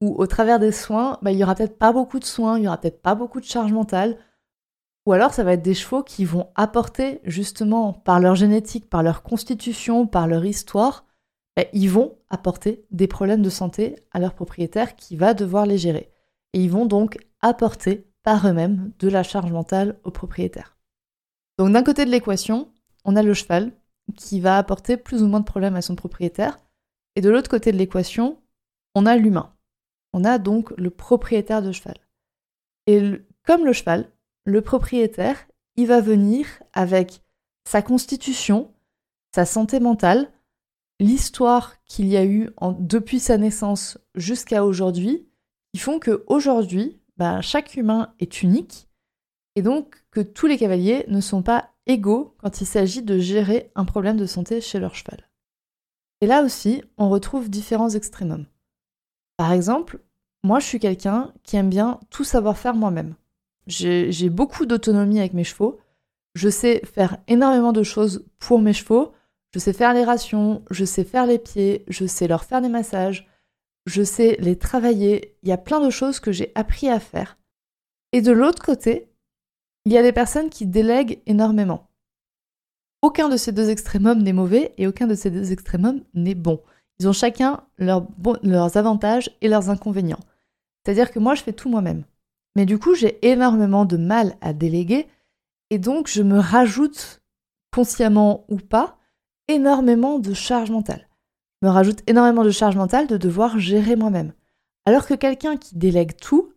où 0.03 0.17
au 0.21 0.27
travers 0.27 0.59
des 0.59 0.73
soins, 0.73 1.19
bah, 1.23 1.31
il 1.31 1.39
y 1.39 1.45
aura 1.45 1.55
peut-être 1.55 1.79
pas 1.79 1.93
beaucoup 1.93 2.19
de 2.19 2.25
soins, 2.25 2.59
il 2.59 2.65
y 2.65 2.67
aura 2.67 2.77
peut-être 2.77 3.01
pas 3.01 3.15
beaucoup 3.15 3.41
de 3.41 3.47
charge 3.47 3.73
mentale, 3.73 4.19
ou 5.07 5.13
alors 5.13 5.33
ça 5.33 5.45
va 5.45 5.53
être 5.53 5.63
des 5.63 5.75
chevaux 5.75 6.03
qui 6.03 6.25
vont 6.25 6.49
apporter 6.57 7.21
justement 7.23 7.93
par 7.93 8.19
leur 8.19 8.35
génétique, 8.35 8.91
par 8.91 9.05
leur 9.05 9.23
constitution, 9.23 10.09
par 10.09 10.27
leur 10.27 10.45
histoire, 10.45 11.07
bah, 11.57 11.65
ils 11.73 11.89
vont 11.89 12.19
apporter 12.31 12.85
des 12.91 13.07
problèmes 13.07 13.43
de 13.43 13.51
santé 13.51 13.95
à 14.11 14.19
leur 14.19 14.35
propriétaire 14.35 14.97
qui 14.97 15.15
va 15.15 15.35
devoir 15.35 15.67
les 15.67 15.79
gérer. 15.79 16.11
Et 16.53 16.61
ils 16.61 16.71
vont 16.71 16.87
donc 16.87 17.19
apporter 17.41 18.05
par 18.25 18.47
eux-mêmes 18.49 18.93
de 18.99 19.09
la 19.09 19.23
charge 19.23 19.53
mentale 19.53 20.01
au 20.03 20.11
propriétaire. 20.11 20.77
Donc 21.59 21.73
d'un 21.73 21.85
côté 21.85 22.05
de 22.05 22.11
l'équation, 22.11 22.73
on 23.05 23.15
a 23.15 23.23
le 23.23 23.35
cheval 23.35 23.71
qui 24.17 24.41
va 24.41 24.59
apporter 24.59 24.97
plus 24.97 25.23
ou 25.23 25.29
moins 25.29 25.41
de 25.41 25.45
problèmes 25.45 25.77
à 25.77 25.83
son 25.83 25.95
propriétaire. 25.95 26.59
Et 27.15 27.21
de 27.21 27.31
l'autre 27.31 27.51
côté 27.51 27.71
de 27.71 27.77
l'équation, 27.77 28.39
on 28.97 29.07
a 29.07 29.17
l'humain. 29.17 29.53
On 30.13 30.25
a 30.25 30.39
donc 30.39 30.73
le 30.77 30.91
propriétaire 30.91 31.63
de 31.63 31.73
cheval. 31.73 31.97
Et 32.87 33.21
comme 33.47 33.65
le 33.65 33.73
cheval, 33.73 34.11
le 34.45 34.61
propriétaire, 34.61 35.47
il 35.77 35.87
va 35.87 36.01
venir 36.01 36.47
avec 36.73 37.23
sa 37.65 37.83
constitution, 37.83 38.73
sa 39.35 39.47
santé 39.47 39.81
mentale, 39.81 40.31
l'histoire 41.01 41.83
qu'il 41.85 42.07
y 42.07 42.17
a 42.17 42.25
eu 42.25 42.51
depuis 42.79 43.21
sa 43.21 43.39
naissance 43.39 43.99
jusqu'à 44.15 44.65
aujourd'hui, 44.65 45.29
qui 45.73 45.81
font 45.81 45.99
qu'aujourd'hui, 45.99 47.01
bah, 47.17 47.41
chaque 47.41 47.77
humain 47.77 48.15
est 48.19 48.43
unique, 48.43 48.89
et 49.57 49.63
donc 49.63 50.05
que 50.11 50.21
tous 50.21 50.47
les 50.47 50.59
cavaliers 50.59 51.05
ne 51.09 51.21
sont 51.21 51.43
pas 51.43 51.71
égaux 51.87 52.35
quand 52.39 52.61
il 52.61 52.67
s'agit 52.67 53.03
de 53.03 53.19
gérer 53.19 53.71
un 53.75 53.85
problème 53.85 54.17
de 54.17 54.27
santé 54.27 54.61
chez 54.61 54.79
leur 54.79 54.95
cheval. 54.95 55.29
Et 56.21 56.27
là 56.27 56.43
aussi, 56.43 56.83
on 56.99 57.09
retrouve 57.09 57.51
différents 57.51 57.91
extrémums. 57.91 58.47
Par 59.43 59.51
exemple, 59.51 59.99
moi 60.45 60.61
je 60.61 60.67
suis 60.67 60.79
quelqu'un 60.79 61.35
qui 61.43 61.57
aime 61.57 61.69
bien 61.69 61.99
tout 62.11 62.23
savoir 62.23 62.57
faire 62.57 62.77
moi-même. 62.77 63.17
J'ai 63.67 64.31
beaucoup 64.31 64.67
d'autonomie 64.67 65.19
avec 65.19 65.33
mes 65.33 65.43
chevaux, 65.43 65.81
je 66.37 66.49
sais 66.49 66.81
faire 66.85 67.19
énormément 67.27 67.73
de 67.73 67.83
choses 67.83 68.25
pour 68.39 68.61
mes 68.61 68.73
chevaux, 68.73 69.11
je 69.53 69.59
sais 69.59 69.73
faire 69.73 69.95
les 69.95 70.05
rations, 70.05 70.63
je 70.71 70.85
sais 70.85 71.03
faire 71.03 71.27
les 71.27 71.41
pieds, 71.41 71.85
je 71.89 72.07
sais 72.07 72.29
leur 72.29 72.45
faire 72.45 72.63
des 72.63 72.69
massages, 72.69 73.29
je 73.85 74.05
sais 74.05 74.37
les 74.39 74.57
travailler, 74.57 75.37
il 75.43 75.49
y 75.49 75.53
a 75.53 75.59
plein 75.59 75.85
de 75.85 75.91
choses 75.91 76.21
que 76.21 76.31
j'ai 76.31 76.53
appris 76.55 76.89
à 76.89 77.01
faire. 77.01 77.37
Et 78.13 78.23
de 78.23 78.31
l'autre 78.31 78.65
côté, 78.65 79.11
il 79.87 79.93
y 79.93 79.99
a 79.99 80.03
des 80.03 80.13
personnes 80.13 80.51
qui 80.51 80.67
délèguent 80.69 81.21
énormément. 81.27 81.91
Aucun 83.03 83.29
de 83.29 83.37
ces 83.37 83.51
deux 83.51 83.71
extrémums 83.71 84.23
n'est 84.23 84.33
mauvais 84.33 84.73
et 84.79 84.87
aucun 84.87 85.09
de 85.09 85.17
ces 85.17 85.33
deux 85.33 85.51
extrémums 85.51 86.05
n'est 86.15 86.37
bon. 86.37 86.63
Ils 86.99 87.09
ont 87.09 87.13
chacun 87.13 87.61
leurs 87.79 88.77
avantages 88.77 89.31
et 89.41 89.49
leurs 89.49 89.71
inconvénients. 89.71 90.21
C'est-à-dire 90.85 91.11
que 91.11 91.19
moi, 91.19 91.35
je 91.35 91.43
fais 91.43 91.53
tout 91.53 91.69
moi-même. 91.69 92.05
Mais 92.55 92.67
du 92.67 92.79
coup, 92.79 92.95
j'ai 92.95 93.19
énormément 93.27 93.85
de 93.85 93.97
mal 93.97 94.37
à 94.41 94.53
déléguer 94.53 95.07
et 95.71 95.79
donc 95.79 96.09
je 96.09 96.23
me 96.23 96.39
rajoute, 96.39 97.23
consciemment 97.73 98.45
ou 98.49 98.57
pas, 98.57 98.99
énormément 99.49 100.19
de 100.19 100.35
charge 100.35 100.71
mentale. 100.71 101.09
Je 101.61 101.69
me 101.69 101.73
rajoute 101.73 102.03
énormément 102.07 102.45
de 102.45 102.51
charge 102.51 102.77
mentale 102.77 103.07
de 103.07 103.17
devoir 103.17 103.59
gérer 103.59 103.97
moi-même. 103.97 104.33
Alors 104.85 105.07
que 105.07 105.15
quelqu'un 105.15 105.57
qui 105.57 105.77
délègue 105.77 106.17
tout, 106.21 106.53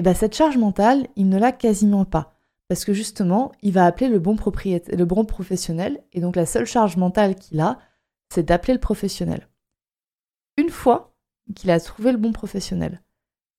eh 0.00 0.02
ben 0.02 0.14
cette 0.14 0.34
charge 0.34 0.56
mentale, 0.56 1.06
il 1.16 1.28
ne 1.28 1.38
l'a 1.38 1.52
quasiment 1.52 2.04
pas 2.04 2.38
parce 2.68 2.84
que 2.84 2.92
justement, 2.92 3.52
il 3.62 3.72
va 3.72 3.86
appeler 3.86 4.08
le 4.08 4.18
bon 4.18 4.36
propriétaire, 4.36 4.96
le 4.96 5.04
bon 5.06 5.24
professionnel, 5.24 6.02
et 6.12 6.20
donc 6.20 6.36
la 6.36 6.44
seule 6.44 6.66
charge 6.66 6.98
mentale 6.98 7.34
qu'il 7.34 7.60
a, 7.60 7.78
c'est 8.28 8.42
d'appeler 8.42 8.74
le 8.74 8.80
professionnel. 8.80 9.48
Une 10.58 10.70
fois 10.70 11.14
qu'il 11.54 11.70
a 11.70 11.78
trouvé 11.78 12.10
le 12.10 12.18
bon 12.18 12.32
professionnel, 12.32 13.00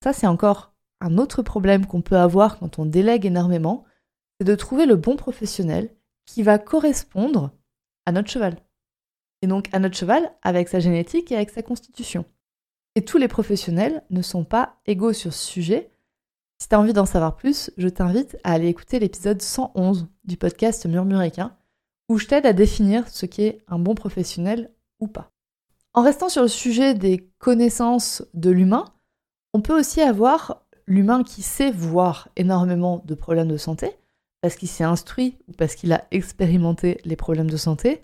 ça 0.04 0.12
c'est 0.12 0.26
encore 0.26 0.74
un 1.00 1.16
autre 1.16 1.40
problème 1.40 1.86
qu'on 1.86 2.02
peut 2.02 2.18
avoir 2.18 2.58
quand 2.58 2.78
on 2.78 2.84
délègue 2.84 3.24
énormément, 3.24 3.84
c'est 4.38 4.46
de 4.46 4.54
trouver 4.54 4.84
le 4.84 4.96
bon 4.96 5.16
professionnel 5.16 5.88
qui 6.26 6.42
va 6.42 6.58
correspondre 6.58 7.52
à 8.04 8.12
notre 8.12 8.28
cheval. 8.28 8.58
Et 9.40 9.46
donc 9.46 9.70
à 9.72 9.78
notre 9.78 9.96
cheval 9.96 10.30
avec 10.42 10.68
sa 10.68 10.78
génétique 10.78 11.32
et 11.32 11.36
avec 11.36 11.48
sa 11.48 11.62
constitution. 11.62 12.26
Et 12.96 13.02
tous 13.02 13.16
les 13.16 13.28
professionnels 13.28 14.04
ne 14.10 14.20
sont 14.20 14.44
pas 14.44 14.76
égaux 14.84 15.14
sur 15.14 15.32
ce 15.32 15.46
sujet, 15.46 15.90
si 16.58 16.68
tu 16.68 16.74
as 16.74 16.80
envie 16.80 16.92
d'en 16.92 17.06
savoir 17.06 17.34
plus, 17.34 17.70
je 17.78 17.88
t'invite 17.88 18.36
à 18.44 18.52
aller 18.52 18.68
écouter 18.68 18.98
l'épisode 18.98 19.40
111 19.40 20.06
du 20.24 20.36
podcast 20.36 20.84
Murmuréquin, 20.84 21.56
où 22.10 22.18
je 22.18 22.26
t'aide 22.26 22.44
à 22.44 22.52
définir 22.52 23.08
ce 23.08 23.24
qu'est 23.24 23.62
un 23.68 23.78
bon 23.78 23.94
professionnel 23.94 24.70
ou 24.98 25.06
pas. 25.06 25.32
En 25.92 26.02
restant 26.02 26.28
sur 26.28 26.42
le 26.42 26.48
sujet 26.48 26.94
des 26.94 27.28
connaissances 27.38 28.22
de 28.34 28.50
l'humain, 28.50 28.84
on 29.54 29.60
peut 29.60 29.78
aussi 29.78 30.00
avoir 30.00 30.62
l'humain 30.86 31.24
qui 31.24 31.42
sait 31.42 31.70
voir 31.70 32.28
énormément 32.36 33.02
de 33.04 33.14
problèmes 33.14 33.48
de 33.48 33.56
santé, 33.56 33.96
parce 34.40 34.54
qu'il 34.54 34.68
s'est 34.68 34.84
instruit 34.84 35.36
ou 35.48 35.52
parce 35.52 35.74
qu'il 35.74 35.92
a 35.92 36.04
expérimenté 36.10 37.00
les 37.04 37.16
problèmes 37.16 37.50
de 37.50 37.56
santé. 37.56 38.02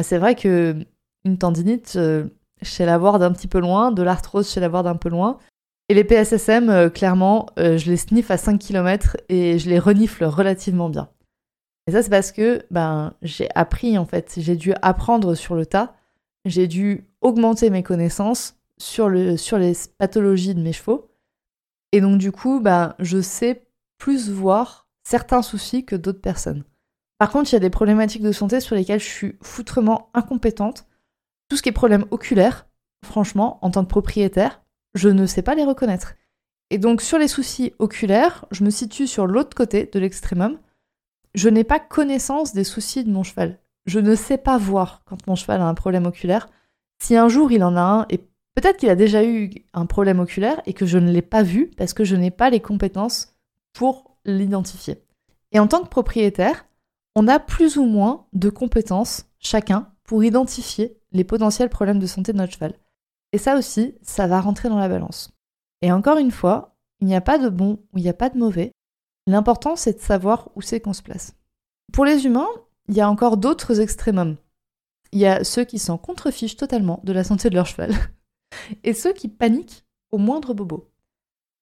C'est 0.00 0.18
vrai 0.18 0.34
que 0.34 0.76
une 1.24 1.38
tendinite 1.38 1.94
euh, 1.96 2.28
chez 2.62 2.86
la 2.86 2.96
voir 2.96 3.18
d'un 3.18 3.32
petit 3.32 3.48
peu 3.48 3.58
loin, 3.58 3.92
de 3.92 4.02
l'arthrose 4.02 4.50
chez 4.50 4.60
la 4.60 4.68
voir 4.68 4.82
d'un 4.82 4.96
peu 4.96 5.08
loin, 5.08 5.38
et 5.90 5.94
les 5.94 6.04
PSSM, 6.04 6.68
euh, 6.68 6.88
clairement, 6.90 7.46
euh, 7.58 7.78
je 7.78 7.90
les 7.90 7.96
sniffe 7.96 8.30
à 8.30 8.36
5 8.36 8.58
km 8.58 9.16
et 9.28 9.58
je 9.58 9.68
les 9.68 9.78
renifle 9.78 10.24
relativement 10.24 10.90
bien. 10.90 11.08
Et 11.86 11.92
ça, 11.92 12.02
c'est 12.02 12.10
parce 12.10 12.32
que 12.32 12.64
ben, 12.70 13.14
j'ai 13.22 13.48
appris, 13.54 13.96
en 13.96 14.04
fait, 14.04 14.34
j'ai 14.36 14.56
dû 14.56 14.74
apprendre 14.82 15.34
sur 15.34 15.54
le 15.54 15.64
tas, 15.64 15.94
j'ai 16.44 16.66
dû 16.66 17.07
augmenter 17.20 17.70
mes 17.70 17.82
connaissances 17.82 18.56
sur, 18.78 19.08
le, 19.08 19.36
sur 19.36 19.58
les 19.58 19.72
pathologies 19.98 20.54
de 20.54 20.60
mes 20.60 20.72
chevaux. 20.72 21.10
Et 21.92 22.00
donc, 22.00 22.18
du 22.18 22.32
coup, 22.32 22.60
ben, 22.60 22.94
je 22.98 23.20
sais 23.20 23.66
plus 23.98 24.30
voir 24.30 24.88
certains 25.02 25.42
soucis 25.42 25.84
que 25.84 25.96
d'autres 25.96 26.20
personnes. 26.20 26.64
Par 27.18 27.30
contre, 27.30 27.50
il 27.50 27.54
y 27.54 27.56
a 27.56 27.60
des 27.60 27.70
problématiques 27.70 28.22
de 28.22 28.32
santé 28.32 28.60
sur 28.60 28.76
lesquelles 28.76 29.00
je 29.00 29.08
suis 29.08 29.36
foutrement 29.42 30.10
incompétente. 30.14 30.86
Tout 31.48 31.56
ce 31.56 31.62
qui 31.62 31.70
est 31.70 31.72
problème 31.72 32.04
oculaire, 32.10 32.68
franchement, 33.04 33.58
en 33.62 33.70
tant 33.70 33.84
que 33.84 33.90
propriétaire, 33.90 34.62
je 34.94 35.08
ne 35.08 35.26
sais 35.26 35.42
pas 35.42 35.54
les 35.54 35.64
reconnaître. 35.64 36.14
Et 36.70 36.78
donc 36.78 37.00
sur 37.00 37.18
les 37.18 37.28
soucis 37.28 37.72
oculaires, 37.78 38.44
je 38.50 38.62
me 38.62 38.70
situe 38.70 39.06
sur 39.06 39.26
l'autre 39.26 39.56
côté 39.56 39.88
de 39.90 39.98
l'extrémum. 39.98 40.58
Je 41.34 41.48
n'ai 41.48 41.64
pas 41.64 41.80
connaissance 41.80 42.52
des 42.52 42.64
soucis 42.64 43.04
de 43.04 43.10
mon 43.10 43.22
cheval. 43.22 43.58
Je 43.86 44.00
ne 44.00 44.14
sais 44.14 44.38
pas 44.38 44.58
voir 44.58 45.02
quand 45.06 45.26
mon 45.26 45.34
cheval 45.34 45.62
a 45.62 45.66
un 45.66 45.74
problème 45.74 46.06
oculaire. 46.06 46.48
Si 46.98 47.16
un 47.16 47.28
jour 47.28 47.52
il 47.52 47.62
en 47.64 47.76
a 47.76 47.80
un, 47.80 48.06
et 48.10 48.18
peut-être 48.54 48.76
qu'il 48.78 48.90
a 48.90 48.96
déjà 48.96 49.24
eu 49.24 49.50
un 49.72 49.86
problème 49.86 50.20
oculaire 50.20 50.60
et 50.66 50.72
que 50.72 50.86
je 50.86 50.98
ne 50.98 51.10
l'ai 51.10 51.22
pas 51.22 51.42
vu 51.42 51.70
parce 51.76 51.94
que 51.94 52.04
je 52.04 52.16
n'ai 52.16 52.30
pas 52.30 52.50
les 52.50 52.60
compétences 52.60 53.34
pour 53.72 54.16
l'identifier. 54.24 55.02
Et 55.52 55.58
en 55.58 55.66
tant 55.66 55.82
que 55.82 55.88
propriétaire, 55.88 56.66
on 57.14 57.28
a 57.28 57.38
plus 57.38 57.76
ou 57.76 57.84
moins 57.84 58.26
de 58.32 58.50
compétences 58.50 59.26
chacun 59.38 59.88
pour 60.04 60.24
identifier 60.24 60.98
les 61.12 61.24
potentiels 61.24 61.70
problèmes 61.70 61.98
de 61.98 62.06
santé 62.06 62.32
de 62.32 62.38
notre 62.38 62.52
cheval. 62.52 62.74
Et 63.32 63.38
ça 63.38 63.56
aussi, 63.56 63.94
ça 64.02 64.26
va 64.26 64.40
rentrer 64.40 64.68
dans 64.68 64.78
la 64.78 64.88
balance. 64.88 65.32
Et 65.82 65.92
encore 65.92 66.18
une 66.18 66.30
fois, 66.30 66.76
il 67.00 67.06
n'y 67.06 67.14
a 67.14 67.20
pas 67.20 67.38
de 67.38 67.48
bon 67.48 67.78
ou 67.92 67.98
il 67.98 68.02
n'y 68.02 68.08
a 68.08 68.14
pas 68.14 68.30
de 68.30 68.38
mauvais. 68.38 68.72
L'important, 69.26 69.76
c'est 69.76 69.94
de 69.94 70.00
savoir 70.00 70.48
où 70.56 70.62
c'est 70.62 70.80
qu'on 70.80 70.92
se 70.92 71.02
place. 71.02 71.34
Pour 71.92 72.04
les 72.04 72.26
humains, 72.26 72.48
il 72.88 72.96
y 72.96 73.00
a 73.00 73.10
encore 73.10 73.36
d'autres 73.36 73.80
extrémums. 73.80 74.36
Il 75.12 75.18
y 75.18 75.26
a 75.26 75.44
ceux 75.44 75.64
qui 75.64 75.78
s'en 75.78 75.98
contrefichent 75.98 76.56
totalement 76.56 77.00
de 77.04 77.12
la 77.12 77.24
santé 77.24 77.50
de 77.50 77.54
leur 77.54 77.66
cheval 77.66 77.92
et 78.84 78.94
ceux 78.94 79.12
qui 79.12 79.28
paniquent 79.28 79.84
au 80.10 80.18
moindre 80.18 80.54
bobo. 80.54 80.90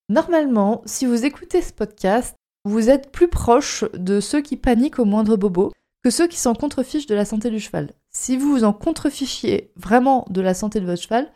Normalement, 0.09 0.83
si 0.87 1.07
vous 1.07 1.25
écoutez 1.25 1.63
ce 1.63 1.73
podcast, 1.73 2.37
vous 2.65 2.91
êtes 2.91 3.11
plus 3.13 3.29
proche 3.29 3.85
de 3.95 4.21
ceux 4.21 4.41
qui 4.41 4.57
paniquent 4.57 4.99
au 4.99 5.05
moindre 5.05 5.37
bobo 5.37 5.73
que 6.03 6.11
ceux 6.11 6.29
qui 6.29 6.37
s'en 6.37 6.55
contrefichent 6.55 7.07
de 7.07 7.15
la 7.15 7.25
santé 7.25 7.51
du 7.51 7.59
cheval. 7.59 7.93
Si 8.11 8.37
vous 8.37 8.51
vous 8.51 8.65
en 8.65 8.73
contrefichiez 8.73 9.73
vraiment 9.77 10.25
de 10.31 10.41
la 10.41 10.55
santé 10.55 10.81
de 10.81 10.87
votre 10.87 11.03
cheval, 11.03 11.33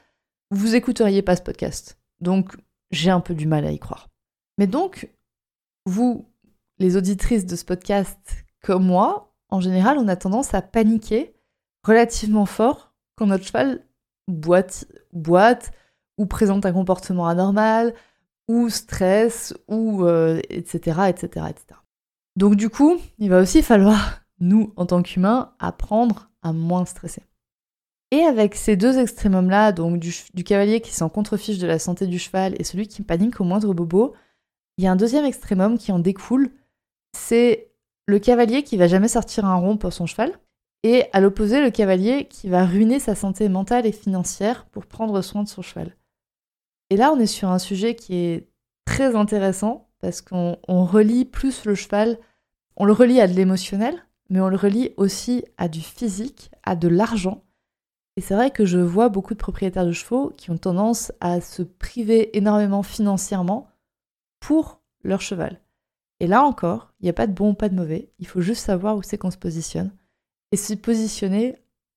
vous 0.51 0.75
écouteriez 0.75 1.23
pas 1.23 1.37
ce 1.37 1.43
podcast. 1.43 1.99
Donc, 2.21 2.57
j'ai 2.91 3.11
un 3.11 3.21
peu 3.21 3.35
du 3.35 3.47
mal 3.47 3.65
à 3.67 3.73
y 3.73 3.79
croire. 3.79 4.09
Mais 4.59 4.67
donc, 4.67 5.09
vous, 5.87 6.29
les 6.79 6.97
auditrices 6.97 7.47
de 7.47 7.57
ce 7.57 7.65
podcast, 7.65 8.19
comme 8.63 8.87
moi, 8.87 9.35
en 9.49 9.61
général, 9.61 9.99
on 9.99 10.09
a 10.09 10.17
tendance 10.17 10.55
à 10.55 10.63
paniquer 10.63 11.35
relativement 11.85 12.47
fort 12.47 12.93
quand 13.17 13.27
notre 13.27 13.45
cheval 13.45 13.85
boite, 14.29 14.87
boite 15.13 15.73
ou 16.19 16.27
présente 16.27 16.67
un 16.67 16.73
comportement 16.73 17.27
anormal, 17.27 17.95
ou 18.49 18.69
stresse, 18.69 19.55
ou 19.69 20.07
etc., 20.09 21.03
etc., 21.09 21.47
etc. 21.49 21.81
Donc 22.37 22.57
du 22.57 22.69
coup, 22.69 22.99
il 23.19 23.31
va 23.31 23.41
aussi 23.41 23.63
falloir, 23.63 24.23
nous, 24.41 24.73
en 24.77 24.87
tant 24.87 25.03
qu'humains, 25.03 25.55
apprendre 25.59 26.31
à 26.43 26.53
moins 26.53 26.85
stresser. 26.85 27.23
Et 28.13 28.21
avec 28.23 28.57
ces 28.57 28.77
deux 28.77 28.99
extrémums-là, 28.99 29.73
donc 29.73 29.99
du, 29.99 30.45
cavalier 30.45 30.81
qui 30.81 30.93
s'en 30.93 31.09
contrefiche 31.09 31.59
de 31.59 31.67
la 31.67 31.79
santé 31.79 32.07
du 32.07 32.19
cheval 32.19 32.55
et 32.59 32.65
celui 32.65 32.89
qui 32.89 33.03
panique 33.03 33.41
au 33.41 33.45
moindre 33.45 33.73
bobo, 33.73 34.15
il 34.79 34.85
y 34.85 34.89
a 34.89 34.93
un 34.93 34.97
deuxième 34.97 35.25
extrémum 35.25 35.79
qui 35.79 35.93
en 35.93 36.01
découle, 36.01 36.51
c'est 37.17 37.71
le 38.07 38.19
cavalier 38.19 38.65
qui 38.65 38.77
va 38.77 38.89
jamais 38.89 39.07
sortir 39.07 39.45
un 39.45 39.55
rond 39.55 39.77
pour 39.77 39.93
son 39.93 40.07
cheval, 40.07 40.33
et 40.83 41.05
à 41.13 41.21
l'opposé, 41.21 41.61
le 41.61 41.71
cavalier 41.71 42.27
qui 42.27 42.49
va 42.49 42.65
ruiner 42.65 42.99
sa 42.99 43.15
santé 43.15 43.49
mentale 43.49 43.87
et 43.87 43.93
financière 43.93 44.67
pour 44.67 44.87
prendre 44.87 45.21
soin 45.23 45.43
de 45.43 45.49
son 45.49 45.63
cheval. 45.63 45.97
Et 46.91 46.97
là, 46.97 47.13
on 47.13 47.19
est 47.19 47.27
sur 47.27 47.49
un 47.49 47.59
sujet 47.59 47.95
qui 47.95 48.17
est 48.17 48.49
très 48.85 49.15
intéressant, 49.15 49.89
parce 50.01 50.23
qu'on 50.23 50.57
relie 50.67 51.25
plus 51.25 51.65
le 51.65 51.75
cheval, 51.75 52.19
on 52.77 52.85
le 52.85 52.93
relie 52.93 53.21
à 53.21 53.29
de 53.29 53.35
l'émotionnel, 53.35 54.03
mais 54.31 54.41
on 54.41 54.49
le 54.49 54.57
relie 54.57 54.95
aussi 54.97 55.45
à 55.59 55.69
du 55.69 55.81
physique, 55.81 56.51
à 56.63 56.75
de 56.77 56.89
l'argent, 56.89 57.45
et 58.17 58.23
c'est 58.23 58.35
vrai 58.35 58.51
que 58.51 58.67
je 58.67 58.79
vois 58.79 59.09
beaucoup 59.09 59.35
de 59.35 59.39
propriétaires 59.39 59.87
de 59.87 59.93
chevaux 59.93 60.31
qui 60.37 60.51
ont 60.51 60.59
tendance 60.59 61.13
à 61.21 61.41
se 61.41 61.63
priver 61.63 62.37
énormément 62.37 62.83
financièrement 62.83 63.69
pour 64.41 64.83
leur 65.03 65.21
cheval. 65.21 65.61
Et 66.19 66.27
là 66.27 66.43
encore, 66.45 66.93
il 67.01 67.05
n'y 67.05 67.11
a 67.11 67.15
pas 67.15 67.27
de 67.27 67.33
bon 67.33 67.53
ou 67.53 67.55
pas 67.55 67.69
de 67.69 67.75
mauvais, 67.75 68.13
il 68.19 68.27
faut 68.27 68.43
juste 68.43 68.65
savoir 68.65 68.97
où 68.97 69.03
c'est 69.03 69.17
qu'on 69.17 69.31
se 69.31 69.39
positionne. 69.39 69.91
Et 70.53 70.57
se 70.57 70.75
positionner 70.75 71.57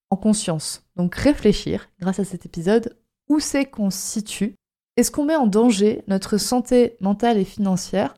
en 0.09 0.15
conscience. 0.15 0.85
Donc 0.95 1.15
réfléchir, 1.15 1.89
grâce 1.99 2.19
à 2.19 2.25
cet 2.25 2.45
épisode, 2.45 2.97
où 3.29 3.39
c'est 3.39 3.65
qu'on 3.65 3.89
se 3.89 3.97
situe 3.97 4.55
Est-ce 4.97 5.11
qu'on 5.11 5.25
met 5.25 5.35
en 5.35 5.47
danger 5.47 6.03
notre 6.07 6.37
santé 6.37 6.97
mentale 6.99 7.37
et 7.37 7.45
financière 7.45 8.13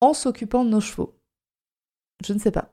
en 0.00 0.12
s'occupant 0.12 0.64
de 0.64 0.70
nos 0.70 0.80
chevaux 0.80 1.14
Je 2.24 2.32
ne 2.32 2.38
sais 2.38 2.50
pas. 2.50 2.72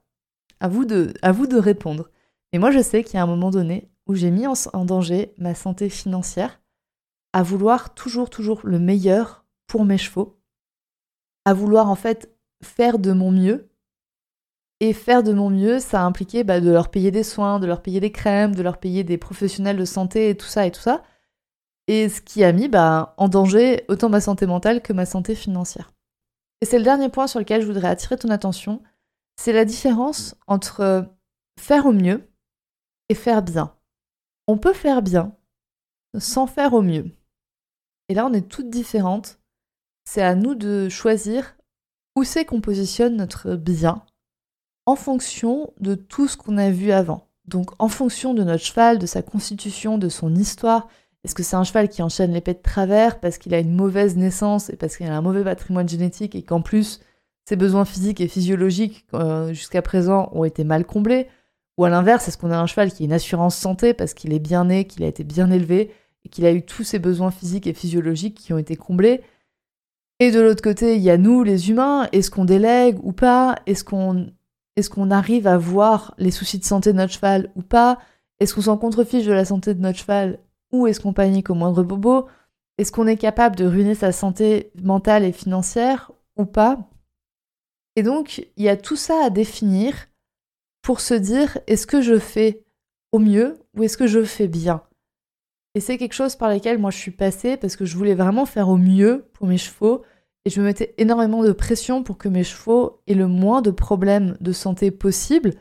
À 0.59 0.67
vous 0.67 0.85
de, 0.85 1.13
à 1.21 1.31
vous 1.31 1.47
de 1.47 1.57
répondre. 1.57 2.09
Mais 2.51 2.59
moi, 2.59 2.71
je 2.71 2.81
sais 2.81 3.03
qu'il 3.03 3.15
y 3.15 3.17
a 3.17 3.23
un 3.23 3.27
moment 3.27 3.51
donné 3.51 3.89
où 4.05 4.15
j'ai 4.15 4.31
mis 4.31 4.47
en, 4.47 4.53
en 4.73 4.85
danger 4.85 5.33
ma 5.37 5.55
santé 5.55 5.89
financière 5.89 6.61
à 7.33 7.43
vouloir 7.43 7.93
toujours, 7.93 8.29
toujours 8.29 8.61
le 8.63 8.79
meilleur 8.79 9.45
pour 9.67 9.85
mes 9.85 9.97
chevaux, 9.97 10.41
à 11.45 11.53
vouloir 11.53 11.89
en 11.89 11.95
fait 11.95 12.35
faire 12.61 12.99
de 12.99 13.13
mon 13.13 13.31
mieux. 13.31 13.70
Et 14.83 14.93
faire 14.93 15.21
de 15.21 15.31
mon 15.31 15.51
mieux, 15.51 15.79
ça 15.79 16.01
a 16.01 16.05
impliqué 16.05 16.43
bah, 16.43 16.59
de 16.59 16.71
leur 16.71 16.89
payer 16.89 17.11
des 17.11 17.23
soins, 17.23 17.59
de 17.59 17.67
leur 17.67 17.83
payer 17.83 17.99
des 17.99 18.11
crèmes, 18.11 18.55
de 18.55 18.63
leur 18.63 18.79
payer 18.79 19.03
des 19.03 19.19
professionnels 19.19 19.77
de 19.77 19.85
santé 19.85 20.29
et 20.29 20.35
tout 20.35 20.47
ça 20.47 20.65
et 20.65 20.71
tout 20.71 20.81
ça. 20.81 21.03
Et 21.87 22.09
ce 22.09 22.19
qui 22.19 22.43
a 22.43 22.51
mis 22.51 22.67
bah, 22.67 23.13
en 23.17 23.29
danger 23.29 23.85
autant 23.89 24.09
ma 24.09 24.21
santé 24.21 24.47
mentale 24.47 24.81
que 24.81 24.91
ma 24.91 25.05
santé 25.05 25.35
financière. 25.35 25.91
Et 26.61 26.65
c'est 26.65 26.79
le 26.79 26.83
dernier 26.83 27.09
point 27.09 27.27
sur 27.27 27.39
lequel 27.39 27.61
je 27.61 27.67
voudrais 27.67 27.89
attirer 27.89 28.17
ton 28.17 28.29
attention, 28.29 28.81
c'est 29.35 29.53
la 29.53 29.65
différence 29.65 30.35
entre 30.47 31.05
faire 31.59 31.85
au 31.85 31.91
mieux 31.91 32.27
et 33.09 33.15
faire 33.15 33.43
bien. 33.43 33.75
On 34.47 34.57
peut 34.57 34.73
faire 34.73 35.03
bien 35.03 35.35
sans 36.17 36.47
faire 36.47 36.73
au 36.73 36.81
mieux. 36.81 37.11
Et 38.09 38.15
là, 38.15 38.25
on 38.25 38.33
est 38.33 38.49
toutes 38.49 38.71
différentes. 38.71 39.39
C'est 40.05 40.23
à 40.23 40.33
nous 40.33 40.55
de 40.55 40.89
choisir 40.89 41.55
où 42.15 42.23
c'est 42.23 42.45
qu'on 42.45 42.61
positionne 42.61 43.15
notre 43.15 43.55
bien 43.55 44.03
en 44.85 44.95
fonction 44.95 45.73
de 45.79 45.95
tout 45.95 46.27
ce 46.27 46.37
qu'on 46.37 46.57
a 46.57 46.69
vu 46.69 46.91
avant. 46.91 47.27
Donc 47.45 47.71
en 47.79 47.87
fonction 47.87 48.33
de 48.33 48.43
notre 48.43 48.63
cheval, 48.63 48.99
de 48.99 49.05
sa 49.05 49.21
constitution, 49.21 49.97
de 49.97 50.09
son 50.09 50.35
histoire. 50.35 50.87
Est-ce 51.23 51.35
que 51.35 51.43
c'est 51.43 51.55
un 51.55 51.63
cheval 51.63 51.89
qui 51.89 52.01
enchaîne 52.01 52.33
l'épée 52.33 52.53
de 52.53 52.61
travers 52.61 53.19
parce 53.19 53.37
qu'il 53.37 53.53
a 53.53 53.59
une 53.59 53.75
mauvaise 53.75 54.15
naissance 54.15 54.69
et 54.69 54.75
parce 54.75 54.97
qu'il 54.97 55.07
a 55.07 55.15
un 55.15 55.21
mauvais 55.21 55.43
patrimoine 55.43 55.87
génétique 55.87 56.35
et 56.35 56.41
qu'en 56.41 56.61
plus 56.61 56.99
ses 57.45 57.55
besoins 57.55 57.85
physiques 57.85 58.21
et 58.21 58.27
physiologiques 58.27 59.05
euh, 59.13 59.53
jusqu'à 59.53 59.81
présent 59.81 60.29
ont 60.33 60.45
été 60.45 60.63
mal 60.63 60.85
comblés? 60.85 61.27
Ou 61.77 61.85
à 61.85 61.89
l'inverse, 61.89 62.27
est-ce 62.27 62.37
qu'on 62.37 62.51
a 62.51 62.57
un 62.57 62.67
cheval 62.67 62.91
qui 62.91 63.03
a 63.03 63.05
une 63.05 63.13
assurance 63.13 63.55
santé 63.55 63.93
parce 63.93 64.13
qu'il 64.13 64.33
est 64.33 64.39
bien 64.39 64.65
né, 64.65 64.85
qu'il 64.85 65.03
a 65.03 65.07
été 65.07 65.23
bien 65.23 65.49
élevé 65.51 65.91
et 66.25 66.29
qu'il 66.29 66.45
a 66.45 66.51
eu 66.51 66.63
tous 66.63 66.83
ses 66.83 66.99
besoins 66.99 67.31
physiques 67.31 67.65
et 67.65 67.73
physiologiques 67.73 68.37
qui 68.37 68.53
ont 68.53 68.57
été 68.57 68.75
comblés? 68.75 69.21
Et 70.19 70.29
de 70.29 70.39
l'autre 70.39 70.61
côté, 70.61 70.95
il 70.95 71.01
y 71.01 71.09
a 71.09 71.17
nous, 71.17 71.41
les 71.41 71.71
humains. 71.71 72.07
Est-ce 72.11 72.29
qu'on 72.29 72.45
délègue 72.45 72.99
ou 73.01 73.11
pas? 73.11 73.55
Est-ce 73.65 73.83
qu'on 73.83 74.27
est 74.81 74.89
qu'on 74.89 75.11
arrive 75.11 75.47
à 75.47 75.57
voir 75.57 76.13
les 76.17 76.31
soucis 76.31 76.59
de 76.59 76.65
santé 76.65 76.91
de 76.91 76.97
notre 76.97 77.13
cheval 77.13 77.51
ou 77.55 77.61
pas? 77.61 77.99
Est-ce 78.39 78.53
qu'on 78.55 78.61
s'en 78.61 78.77
contrefiche 78.77 79.25
de 79.25 79.31
la 79.31 79.45
santé 79.45 79.73
de 79.73 79.81
notre 79.81 79.99
cheval 79.99 80.39
ou 80.71 80.87
est-ce 80.87 80.99
qu'on 80.99 81.13
panique 81.13 81.49
au 81.49 81.53
moindre 81.55 81.83
bobo? 81.83 82.27
Est-ce 82.77 82.91
qu'on 82.91 83.07
est 83.07 83.17
capable 83.17 83.55
de 83.55 83.65
ruiner 83.65 83.95
sa 83.95 84.11
santé 84.11 84.71
mentale 84.81 85.23
et 85.23 85.31
financière 85.31 86.11
ou 86.37 86.45
pas? 86.45 86.89
Et 87.95 88.03
donc, 88.03 88.47
il 88.57 88.63
y 88.63 88.69
a 88.69 88.77
tout 88.77 88.95
ça 88.95 89.25
à 89.25 89.29
définir 89.29 89.93
pour 90.81 91.01
se 91.01 91.13
dire 91.13 91.57
est-ce 91.67 91.85
que 91.85 92.01
je 92.01 92.17
fais 92.17 92.63
au 93.11 93.19
mieux 93.19 93.59
ou 93.75 93.83
est-ce 93.83 93.97
que 93.97 94.07
je 94.07 94.23
fais 94.23 94.47
bien? 94.47 94.81
Et 95.75 95.79
c'est 95.79 95.97
quelque 95.97 96.13
chose 96.13 96.35
par 96.35 96.49
lequel 96.49 96.77
moi 96.77 96.91
je 96.91 96.97
suis 96.97 97.11
passée 97.11 97.57
parce 97.57 97.75
que 97.75 97.85
je 97.85 97.95
voulais 97.95 98.15
vraiment 98.15 98.45
faire 98.45 98.69
au 98.69 98.77
mieux 98.77 99.25
pour 99.33 99.47
mes 99.47 99.57
chevaux 99.57 100.03
et 100.45 100.49
je 100.49 100.59
me 100.59 100.65
mettais 100.65 100.93
énormément 100.97 101.43
de 101.43 101.51
pression 101.51 102.03
pour 102.03 102.17
que 102.17 102.29
mes 102.29 102.43
chevaux 102.43 103.01
aient 103.07 103.13
le 103.13 103.27
moins 103.27 103.61
de 103.61 103.71
problèmes 103.71 104.37
de 104.41 104.51
santé 104.51 104.89
possible. 104.89 105.53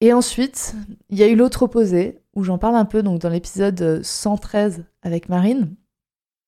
Et 0.00 0.12
ensuite, 0.12 0.74
il 1.08 1.18
y 1.18 1.22
a 1.22 1.28
eu 1.28 1.36
l'autre 1.36 1.62
opposé, 1.62 2.20
où 2.34 2.44
j'en 2.44 2.58
parle 2.58 2.76
un 2.76 2.84
peu 2.84 3.02
donc 3.02 3.20
dans 3.20 3.28
l'épisode 3.28 4.02
113 4.02 4.84
avec 5.02 5.28
Marine, 5.28 5.74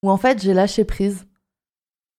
où 0.02 0.10
en 0.10 0.16
fait 0.16 0.40
j'ai 0.42 0.54
lâché 0.54 0.84
prise. 0.84 1.26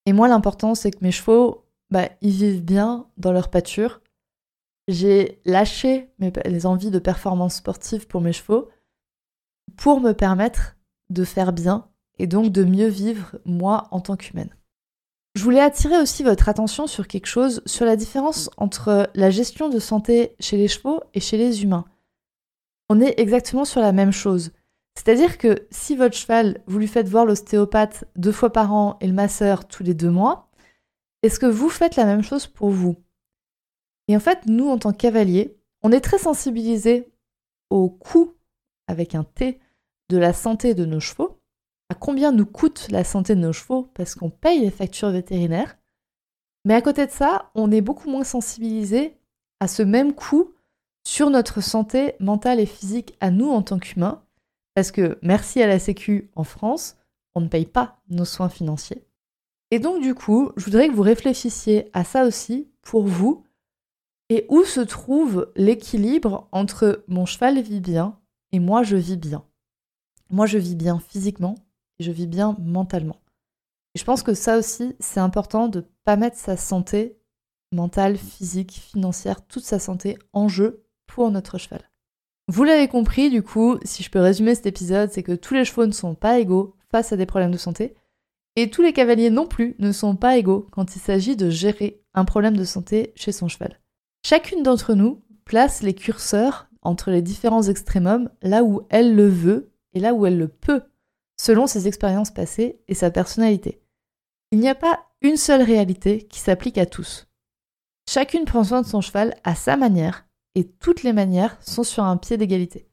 Et 0.05 0.13
moi 0.13 0.27
l'important 0.27 0.75
c'est 0.75 0.91
que 0.91 1.03
mes 1.03 1.11
chevaux, 1.11 1.65
bah, 1.91 2.09
ils 2.21 2.31
vivent 2.31 2.63
bien 2.63 3.07
dans 3.17 3.31
leur 3.31 3.49
pâture. 3.49 4.01
J'ai 4.87 5.41
lâché 5.45 6.09
mes, 6.19 6.31
les 6.45 6.65
envies 6.65 6.91
de 6.91 6.99
performance 6.99 7.55
sportive 7.55 8.07
pour 8.07 8.21
mes 8.21 8.33
chevaux 8.33 8.69
pour 9.75 9.99
me 9.99 10.13
permettre 10.13 10.77
de 11.09 11.23
faire 11.23 11.51
bien 11.51 11.89
et 12.19 12.27
donc 12.27 12.51
de 12.51 12.63
mieux 12.63 12.87
vivre 12.87 13.37
moi 13.45 13.87
en 13.91 13.99
tant 13.99 14.15
qu'humaine. 14.15 14.55
Je 15.37 15.43
voulais 15.43 15.61
attirer 15.61 15.99
aussi 15.99 16.23
votre 16.23 16.49
attention 16.49 16.87
sur 16.87 17.07
quelque 17.07 17.27
chose, 17.27 17.61
sur 17.67 17.85
la 17.85 17.95
différence 17.95 18.49
entre 18.57 19.07
la 19.13 19.29
gestion 19.29 19.69
de 19.69 19.77
santé 19.77 20.35
chez 20.39 20.57
les 20.57 20.67
chevaux 20.67 21.03
et 21.13 21.19
chez 21.19 21.37
les 21.37 21.61
humains. 21.61 21.85
On 22.89 22.99
est 22.99 23.19
exactement 23.19 23.63
sur 23.63 23.79
la 23.79 23.91
même 23.91 24.11
chose. 24.11 24.51
C'est-à-dire 24.95 25.37
que 25.37 25.67
si 25.69 25.95
votre 25.95 26.17
cheval, 26.17 26.63
vous 26.65 26.79
lui 26.79 26.87
faites 26.87 27.07
voir 27.07 27.23
l'ostéopathe 27.23 28.05
deux 28.15 28.31
fois 28.31 28.51
par 28.51 28.73
an 28.73 28.97
et 28.99 29.05
le 29.05 29.13
masseur 29.13 29.67
tous 29.67 29.83
les 29.83 29.93
deux 29.93 30.09
mois, 30.09 30.49
est-ce 31.21 31.39
que 31.39 31.45
vous 31.45 31.69
faites 31.69 31.97
la 31.97 32.05
même 32.05 32.23
chose 32.23 32.47
pour 32.47 32.71
vous? 32.71 32.95
Et 34.07 34.17
en 34.17 34.19
fait, 34.19 34.39
nous, 34.47 34.67
en 34.67 34.79
tant 34.79 34.91
que 34.91 34.97
cavaliers, 34.97 35.55
on 35.83 35.91
est 35.91 36.01
très 36.01 36.17
sensibilisés 36.17 37.11
au 37.69 37.91
coût, 37.91 38.33
avec 38.87 39.13
un 39.13 39.23
T, 39.23 39.59
de 40.09 40.17
la 40.17 40.33
santé 40.33 40.73
de 40.73 40.85
nos 40.85 40.99
chevaux, 40.99 41.36
à 41.89 41.95
combien 41.95 42.31
nous 42.31 42.45
coûte 42.45 42.87
la 42.91 43.03
santé 43.03 43.35
de 43.35 43.41
nos 43.41 43.53
chevaux 43.53 43.89
parce 43.93 44.15
qu'on 44.15 44.29
paye 44.29 44.59
les 44.59 44.71
factures 44.71 45.09
vétérinaires. 45.09 45.77
Mais 46.65 46.73
à 46.73 46.81
côté 46.81 47.05
de 47.05 47.11
ça, 47.11 47.51
on 47.55 47.71
est 47.71 47.81
beaucoup 47.81 48.09
moins 48.09 48.23
sensibilisé 48.23 49.17
à 49.59 49.67
ce 49.67 49.83
même 49.83 50.13
coût 50.13 50.53
sur 51.05 51.29
notre 51.29 51.61
santé 51.61 52.15
mentale 52.19 52.59
et 52.59 52.65
physique 52.65 53.15
à 53.21 53.31
nous 53.31 53.49
en 53.49 53.61
tant 53.61 53.79
qu'humains, 53.79 54.21
parce 54.75 54.91
que 54.91 55.17
merci 55.21 55.61
à 55.61 55.67
la 55.67 55.79
Sécu 55.79 56.29
en 56.35 56.43
France, 56.43 56.97
on 57.35 57.41
ne 57.41 57.47
paye 57.47 57.65
pas 57.65 58.01
nos 58.09 58.25
soins 58.25 58.49
financiers. 58.49 59.05
Et 59.71 59.79
donc 59.79 60.01
du 60.01 60.13
coup, 60.13 60.51
je 60.57 60.65
voudrais 60.65 60.89
que 60.89 60.93
vous 60.93 61.01
réfléchissiez 61.01 61.89
à 61.93 62.03
ça 62.03 62.25
aussi 62.25 62.69
pour 62.81 63.05
vous, 63.05 63.43
et 64.29 64.45
où 64.49 64.65
se 64.65 64.81
trouve 64.81 65.49
l'équilibre 65.55 66.49
entre 66.51 67.05
mon 67.07 67.25
cheval 67.25 67.61
vit 67.61 67.79
bien 67.79 68.19
et 68.51 68.59
moi 68.59 68.83
je 68.83 68.97
vis 68.97 69.15
bien? 69.15 69.45
Moi, 70.29 70.45
je 70.45 70.57
vis 70.57 70.75
bien 70.75 70.99
physiquement 70.99 71.55
et 71.99 72.03
je 72.03 72.11
vis 72.11 72.27
bien 72.27 72.55
mentalement. 72.59 73.17
Et 73.95 73.99
je 73.99 74.05
pense 74.05 74.23
que 74.23 74.33
ça 74.33 74.57
aussi, 74.57 74.95
c'est 74.99 75.19
important 75.19 75.67
de 75.67 75.79
ne 75.79 75.85
pas 76.03 76.15
mettre 76.15 76.37
sa 76.37 76.57
santé 76.57 77.17
mentale, 77.71 78.17
physique, 78.17 78.71
financière, 78.71 79.45
toute 79.45 79.63
sa 79.63 79.79
santé 79.79 80.17
en 80.33 80.47
jeu 80.47 80.85
pour 81.07 81.31
notre 81.31 81.57
cheval. 81.57 81.81
Vous 82.47 82.63
l'avez 82.63 82.87
compris, 82.87 83.29
du 83.29 83.43
coup, 83.43 83.77
si 83.83 84.03
je 84.03 84.09
peux 84.09 84.21
résumer 84.21 84.55
cet 84.55 84.67
épisode, 84.67 85.11
c'est 85.11 85.23
que 85.23 85.33
tous 85.33 85.53
les 85.53 85.65
chevaux 85.65 85.85
ne 85.85 85.91
sont 85.91 86.15
pas 86.15 86.39
égaux 86.39 86.75
face 86.91 87.11
à 87.11 87.17
des 87.17 87.25
problèmes 87.25 87.51
de 87.51 87.57
santé, 87.57 87.95
et 88.55 88.69
tous 88.69 88.81
les 88.81 88.93
cavaliers 88.93 89.29
non 89.29 89.45
plus 89.45 89.75
ne 89.79 89.91
sont 89.91 90.15
pas 90.15 90.37
égaux 90.37 90.65
quand 90.71 90.95
il 90.95 90.99
s'agit 90.99 91.35
de 91.35 91.49
gérer 91.49 92.01
un 92.13 92.25
problème 92.25 92.57
de 92.57 92.63
santé 92.63 93.11
chez 93.15 93.31
son 93.31 93.47
cheval. 93.47 93.79
Chacune 94.25 94.63
d'entre 94.63 94.95
nous 94.95 95.21
place 95.45 95.83
les 95.83 95.93
curseurs 95.93 96.67
entre 96.81 97.11
les 97.11 97.21
différents 97.21 97.63
extrémums 97.63 98.29
là 98.41 98.63
où 98.63 98.81
elle 98.89 99.15
le 99.15 99.27
veut 99.27 99.71
et 99.93 99.99
là 99.99 100.13
où 100.13 100.25
elle 100.25 100.37
le 100.37 100.47
peut, 100.47 100.81
selon 101.39 101.67
ses 101.67 101.87
expériences 101.87 102.31
passées 102.31 102.79
et 102.87 102.93
sa 102.93 103.11
personnalité. 103.11 103.81
Il 104.51 104.59
n'y 104.59 104.69
a 104.69 104.75
pas 104.75 104.99
une 105.21 105.37
seule 105.37 105.61
réalité 105.61 106.23
qui 106.23 106.39
s'applique 106.39 106.77
à 106.77 106.85
tous. 106.85 107.27
Chacune 108.09 108.45
prend 108.45 108.63
soin 108.63 108.81
de 108.81 108.87
son 108.87 109.01
cheval 109.01 109.35
à 109.43 109.55
sa 109.55 109.75
manière, 109.75 110.25
et 110.55 110.67
toutes 110.67 111.03
les 111.03 111.13
manières 111.13 111.57
sont 111.61 111.83
sur 111.83 112.03
un 112.03 112.17
pied 112.17 112.37
d'égalité. 112.37 112.89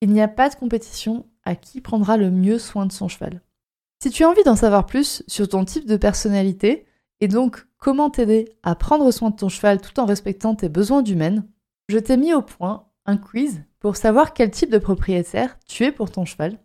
Il 0.00 0.10
n'y 0.10 0.22
a 0.22 0.28
pas 0.28 0.48
de 0.48 0.54
compétition 0.54 1.26
à 1.44 1.54
qui 1.54 1.80
prendra 1.80 2.16
le 2.16 2.30
mieux 2.30 2.58
soin 2.58 2.86
de 2.86 2.92
son 2.92 3.08
cheval. 3.08 3.42
Si 4.02 4.10
tu 4.10 4.24
as 4.24 4.28
envie 4.28 4.44
d'en 4.44 4.56
savoir 4.56 4.86
plus 4.86 5.22
sur 5.26 5.48
ton 5.48 5.64
type 5.64 5.86
de 5.86 5.96
personnalité, 5.96 6.86
et 7.20 7.28
donc 7.28 7.66
comment 7.78 8.10
t'aider 8.10 8.54
à 8.62 8.74
prendre 8.74 9.10
soin 9.10 9.30
de 9.30 9.36
ton 9.36 9.48
cheval 9.48 9.80
tout 9.80 9.98
en 10.00 10.06
respectant 10.06 10.54
tes 10.54 10.68
besoins 10.68 11.02
d'humaine, 11.02 11.46
je 11.88 11.98
t'ai 11.98 12.16
mis 12.16 12.32
au 12.32 12.42
point 12.42 12.86
un 13.06 13.16
quiz 13.16 13.62
pour 13.78 13.96
savoir 13.96 14.32
quel 14.32 14.50
type 14.50 14.70
de 14.70 14.78
propriétaire 14.78 15.58
tu 15.66 15.84
es 15.84 15.92
pour 15.92 16.10
ton 16.10 16.24
cheval. 16.24 16.58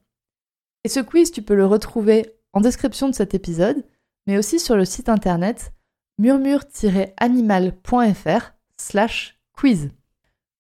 Et 0.85 0.87
ce 0.87 0.99
quiz, 0.99 1.31
tu 1.31 1.41
peux 1.41 1.55
le 1.55 1.65
retrouver 1.65 2.35
en 2.53 2.61
description 2.61 3.09
de 3.09 3.15
cet 3.15 3.33
épisode, 3.33 3.83
mais 4.27 4.37
aussi 4.37 4.59
sur 4.59 4.75
le 4.75 4.85
site 4.85 5.09
internet 5.09 5.73
murmure-animal.fr 6.19 8.53
slash 8.77 9.39
quiz. 9.53 9.89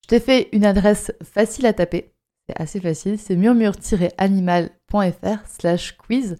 Je 0.01 0.07
t'ai 0.07 0.19
fait 0.19 0.49
une 0.51 0.65
adresse 0.65 1.11
facile 1.23 1.67
à 1.67 1.73
taper, 1.73 2.15
c'est 2.47 2.59
assez 2.59 2.79
facile, 2.79 3.19
c'est 3.19 3.35
murmure-animal.fr 3.35 5.47
slash 5.47 5.95
quiz. 5.95 6.37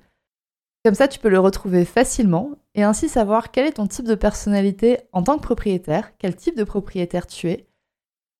Comme 0.83 0.95
ça, 0.95 1.07
tu 1.07 1.19
peux 1.19 1.29
le 1.29 1.37
retrouver 1.37 1.85
facilement 1.85 2.53
et 2.73 2.81
ainsi 2.81 3.07
savoir 3.07 3.51
quel 3.51 3.67
est 3.67 3.73
ton 3.73 3.85
type 3.85 4.07
de 4.07 4.15
personnalité 4.15 4.97
en 5.11 5.21
tant 5.21 5.37
que 5.37 5.43
propriétaire, 5.43 6.17
quel 6.17 6.35
type 6.35 6.57
de 6.57 6.63
propriétaire 6.63 7.27
tu 7.27 7.51
es. 7.51 7.67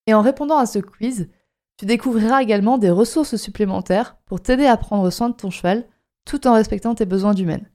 Et 0.08 0.16
en 0.16 0.24
répondant 0.24 0.58
à 0.58 0.66
ce 0.66 0.80
quiz, 0.80 1.30
tu 1.78 1.86
découvriras 1.86 2.42
également 2.42 2.78
des 2.78 2.90
ressources 2.90 3.36
supplémentaires 3.36 4.16
pour 4.26 4.42
t'aider 4.42 4.66
à 4.66 4.78
prendre 4.78 5.10
soin 5.10 5.30
de 5.30 5.36
ton 5.36 5.50
cheval 5.50 5.86
tout 6.26 6.48
en 6.48 6.54
respectant 6.54 6.96
tes 6.96 7.06
besoins 7.06 7.34
d'humaine. 7.34 7.70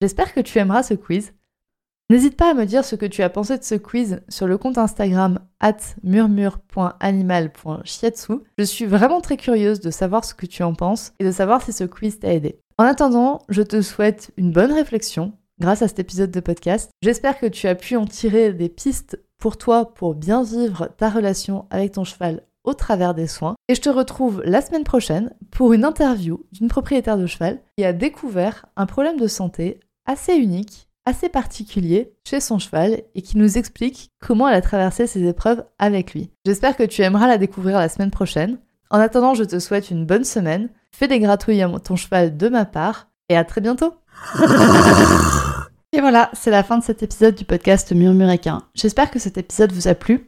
J'espère 0.00 0.32
que 0.32 0.40
tu 0.40 0.58
aimeras 0.58 0.82
ce 0.82 0.94
quiz. 0.94 1.34
N'hésite 2.10 2.36
pas 2.36 2.50
à 2.50 2.54
me 2.54 2.64
dire 2.64 2.84
ce 2.84 2.96
que 2.96 3.06
tu 3.06 3.22
as 3.22 3.28
pensé 3.28 3.58
de 3.58 3.64
ce 3.64 3.74
quiz 3.74 4.22
sur 4.28 4.46
le 4.46 4.56
compte 4.56 4.78
Instagram 4.78 5.40
at 5.60 5.76
murmure.animal.shiatsu. 6.02 8.32
Je 8.56 8.64
suis 8.64 8.86
vraiment 8.86 9.20
très 9.20 9.36
curieuse 9.36 9.80
de 9.80 9.90
savoir 9.90 10.24
ce 10.24 10.34
que 10.34 10.46
tu 10.46 10.62
en 10.62 10.74
penses 10.74 11.12
et 11.18 11.24
de 11.24 11.30
savoir 11.30 11.62
si 11.62 11.72
ce 11.72 11.84
quiz 11.84 12.18
t'a 12.18 12.32
aidé. 12.32 12.60
En 12.78 12.84
attendant, 12.84 13.42
je 13.48 13.62
te 13.62 13.82
souhaite 13.82 14.30
une 14.36 14.52
bonne 14.52 14.72
réflexion 14.72 15.32
grâce 15.60 15.82
à 15.82 15.88
cet 15.88 15.98
épisode 15.98 16.30
de 16.30 16.40
podcast. 16.40 16.90
J'espère 17.02 17.38
que 17.38 17.46
tu 17.46 17.66
as 17.66 17.74
pu 17.74 17.96
en 17.96 18.06
tirer 18.06 18.54
des 18.54 18.68
pistes 18.68 19.20
pour 19.38 19.58
toi 19.58 19.92
pour 19.92 20.14
bien 20.14 20.42
vivre 20.42 20.88
ta 20.96 21.10
relation 21.10 21.66
avec 21.70 21.92
ton 21.92 22.04
cheval 22.04 22.47
au 22.68 22.74
travers 22.74 23.14
des 23.14 23.26
soins. 23.26 23.56
Et 23.68 23.74
je 23.74 23.80
te 23.80 23.88
retrouve 23.88 24.42
la 24.44 24.60
semaine 24.60 24.84
prochaine 24.84 25.34
pour 25.50 25.72
une 25.72 25.84
interview 25.84 26.44
d'une 26.52 26.68
propriétaire 26.68 27.18
de 27.18 27.26
cheval 27.26 27.60
qui 27.76 27.84
a 27.84 27.92
découvert 27.92 28.66
un 28.76 28.86
problème 28.86 29.18
de 29.18 29.26
santé 29.26 29.80
assez 30.06 30.34
unique 30.34 30.88
assez 31.08 31.30
particulier 31.30 32.12
chez 32.28 32.38
son 32.38 32.58
cheval 32.58 33.02
et 33.14 33.22
qui 33.22 33.38
nous 33.38 33.56
explique 33.56 34.10
comment 34.20 34.46
elle 34.46 34.54
a 34.54 34.60
traversé 34.60 35.06
ses 35.06 35.26
épreuves 35.26 35.64
avec 35.78 36.12
lui. 36.12 36.30
J'espère 36.44 36.76
que 36.76 36.82
tu 36.82 37.00
aimeras 37.00 37.26
la 37.26 37.38
découvrir 37.38 37.78
la 37.78 37.88
semaine 37.88 38.10
prochaine. 38.10 38.58
En 38.90 38.98
attendant, 38.98 39.32
je 39.32 39.44
te 39.44 39.58
souhaite 39.58 39.90
une 39.90 40.04
bonne 40.04 40.24
semaine. 40.24 40.68
Fais 40.92 41.08
des 41.08 41.18
gratouilles 41.18 41.62
à 41.62 41.70
ton 41.80 41.96
cheval 41.96 42.36
de 42.36 42.48
ma 42.50 42.66
part 42.66 43.08
et 43.30 43.38
à 43.38 43.44
très 43.44 43.62
bientôt. 43.62 43.94
et 45.92 46.00
voilà, 46.00 46.30
c'est 46.34 46.50
la 46.50 46.62
fin 46.62 46.76
de 46.76 46.84
cet 46.84 47.02
épisode 47.02 47.34
du 47.34 47.46
podcast 47.46 47.90
Murmuréquin. 47.92 48.62
J'espère 48.74 49.10
que 49.10 49.18
cet 49.18 49.38
épisode 49.38 49.72
vous 49.72 49.88
a 49.88 49.94
plu. 49.94 50.27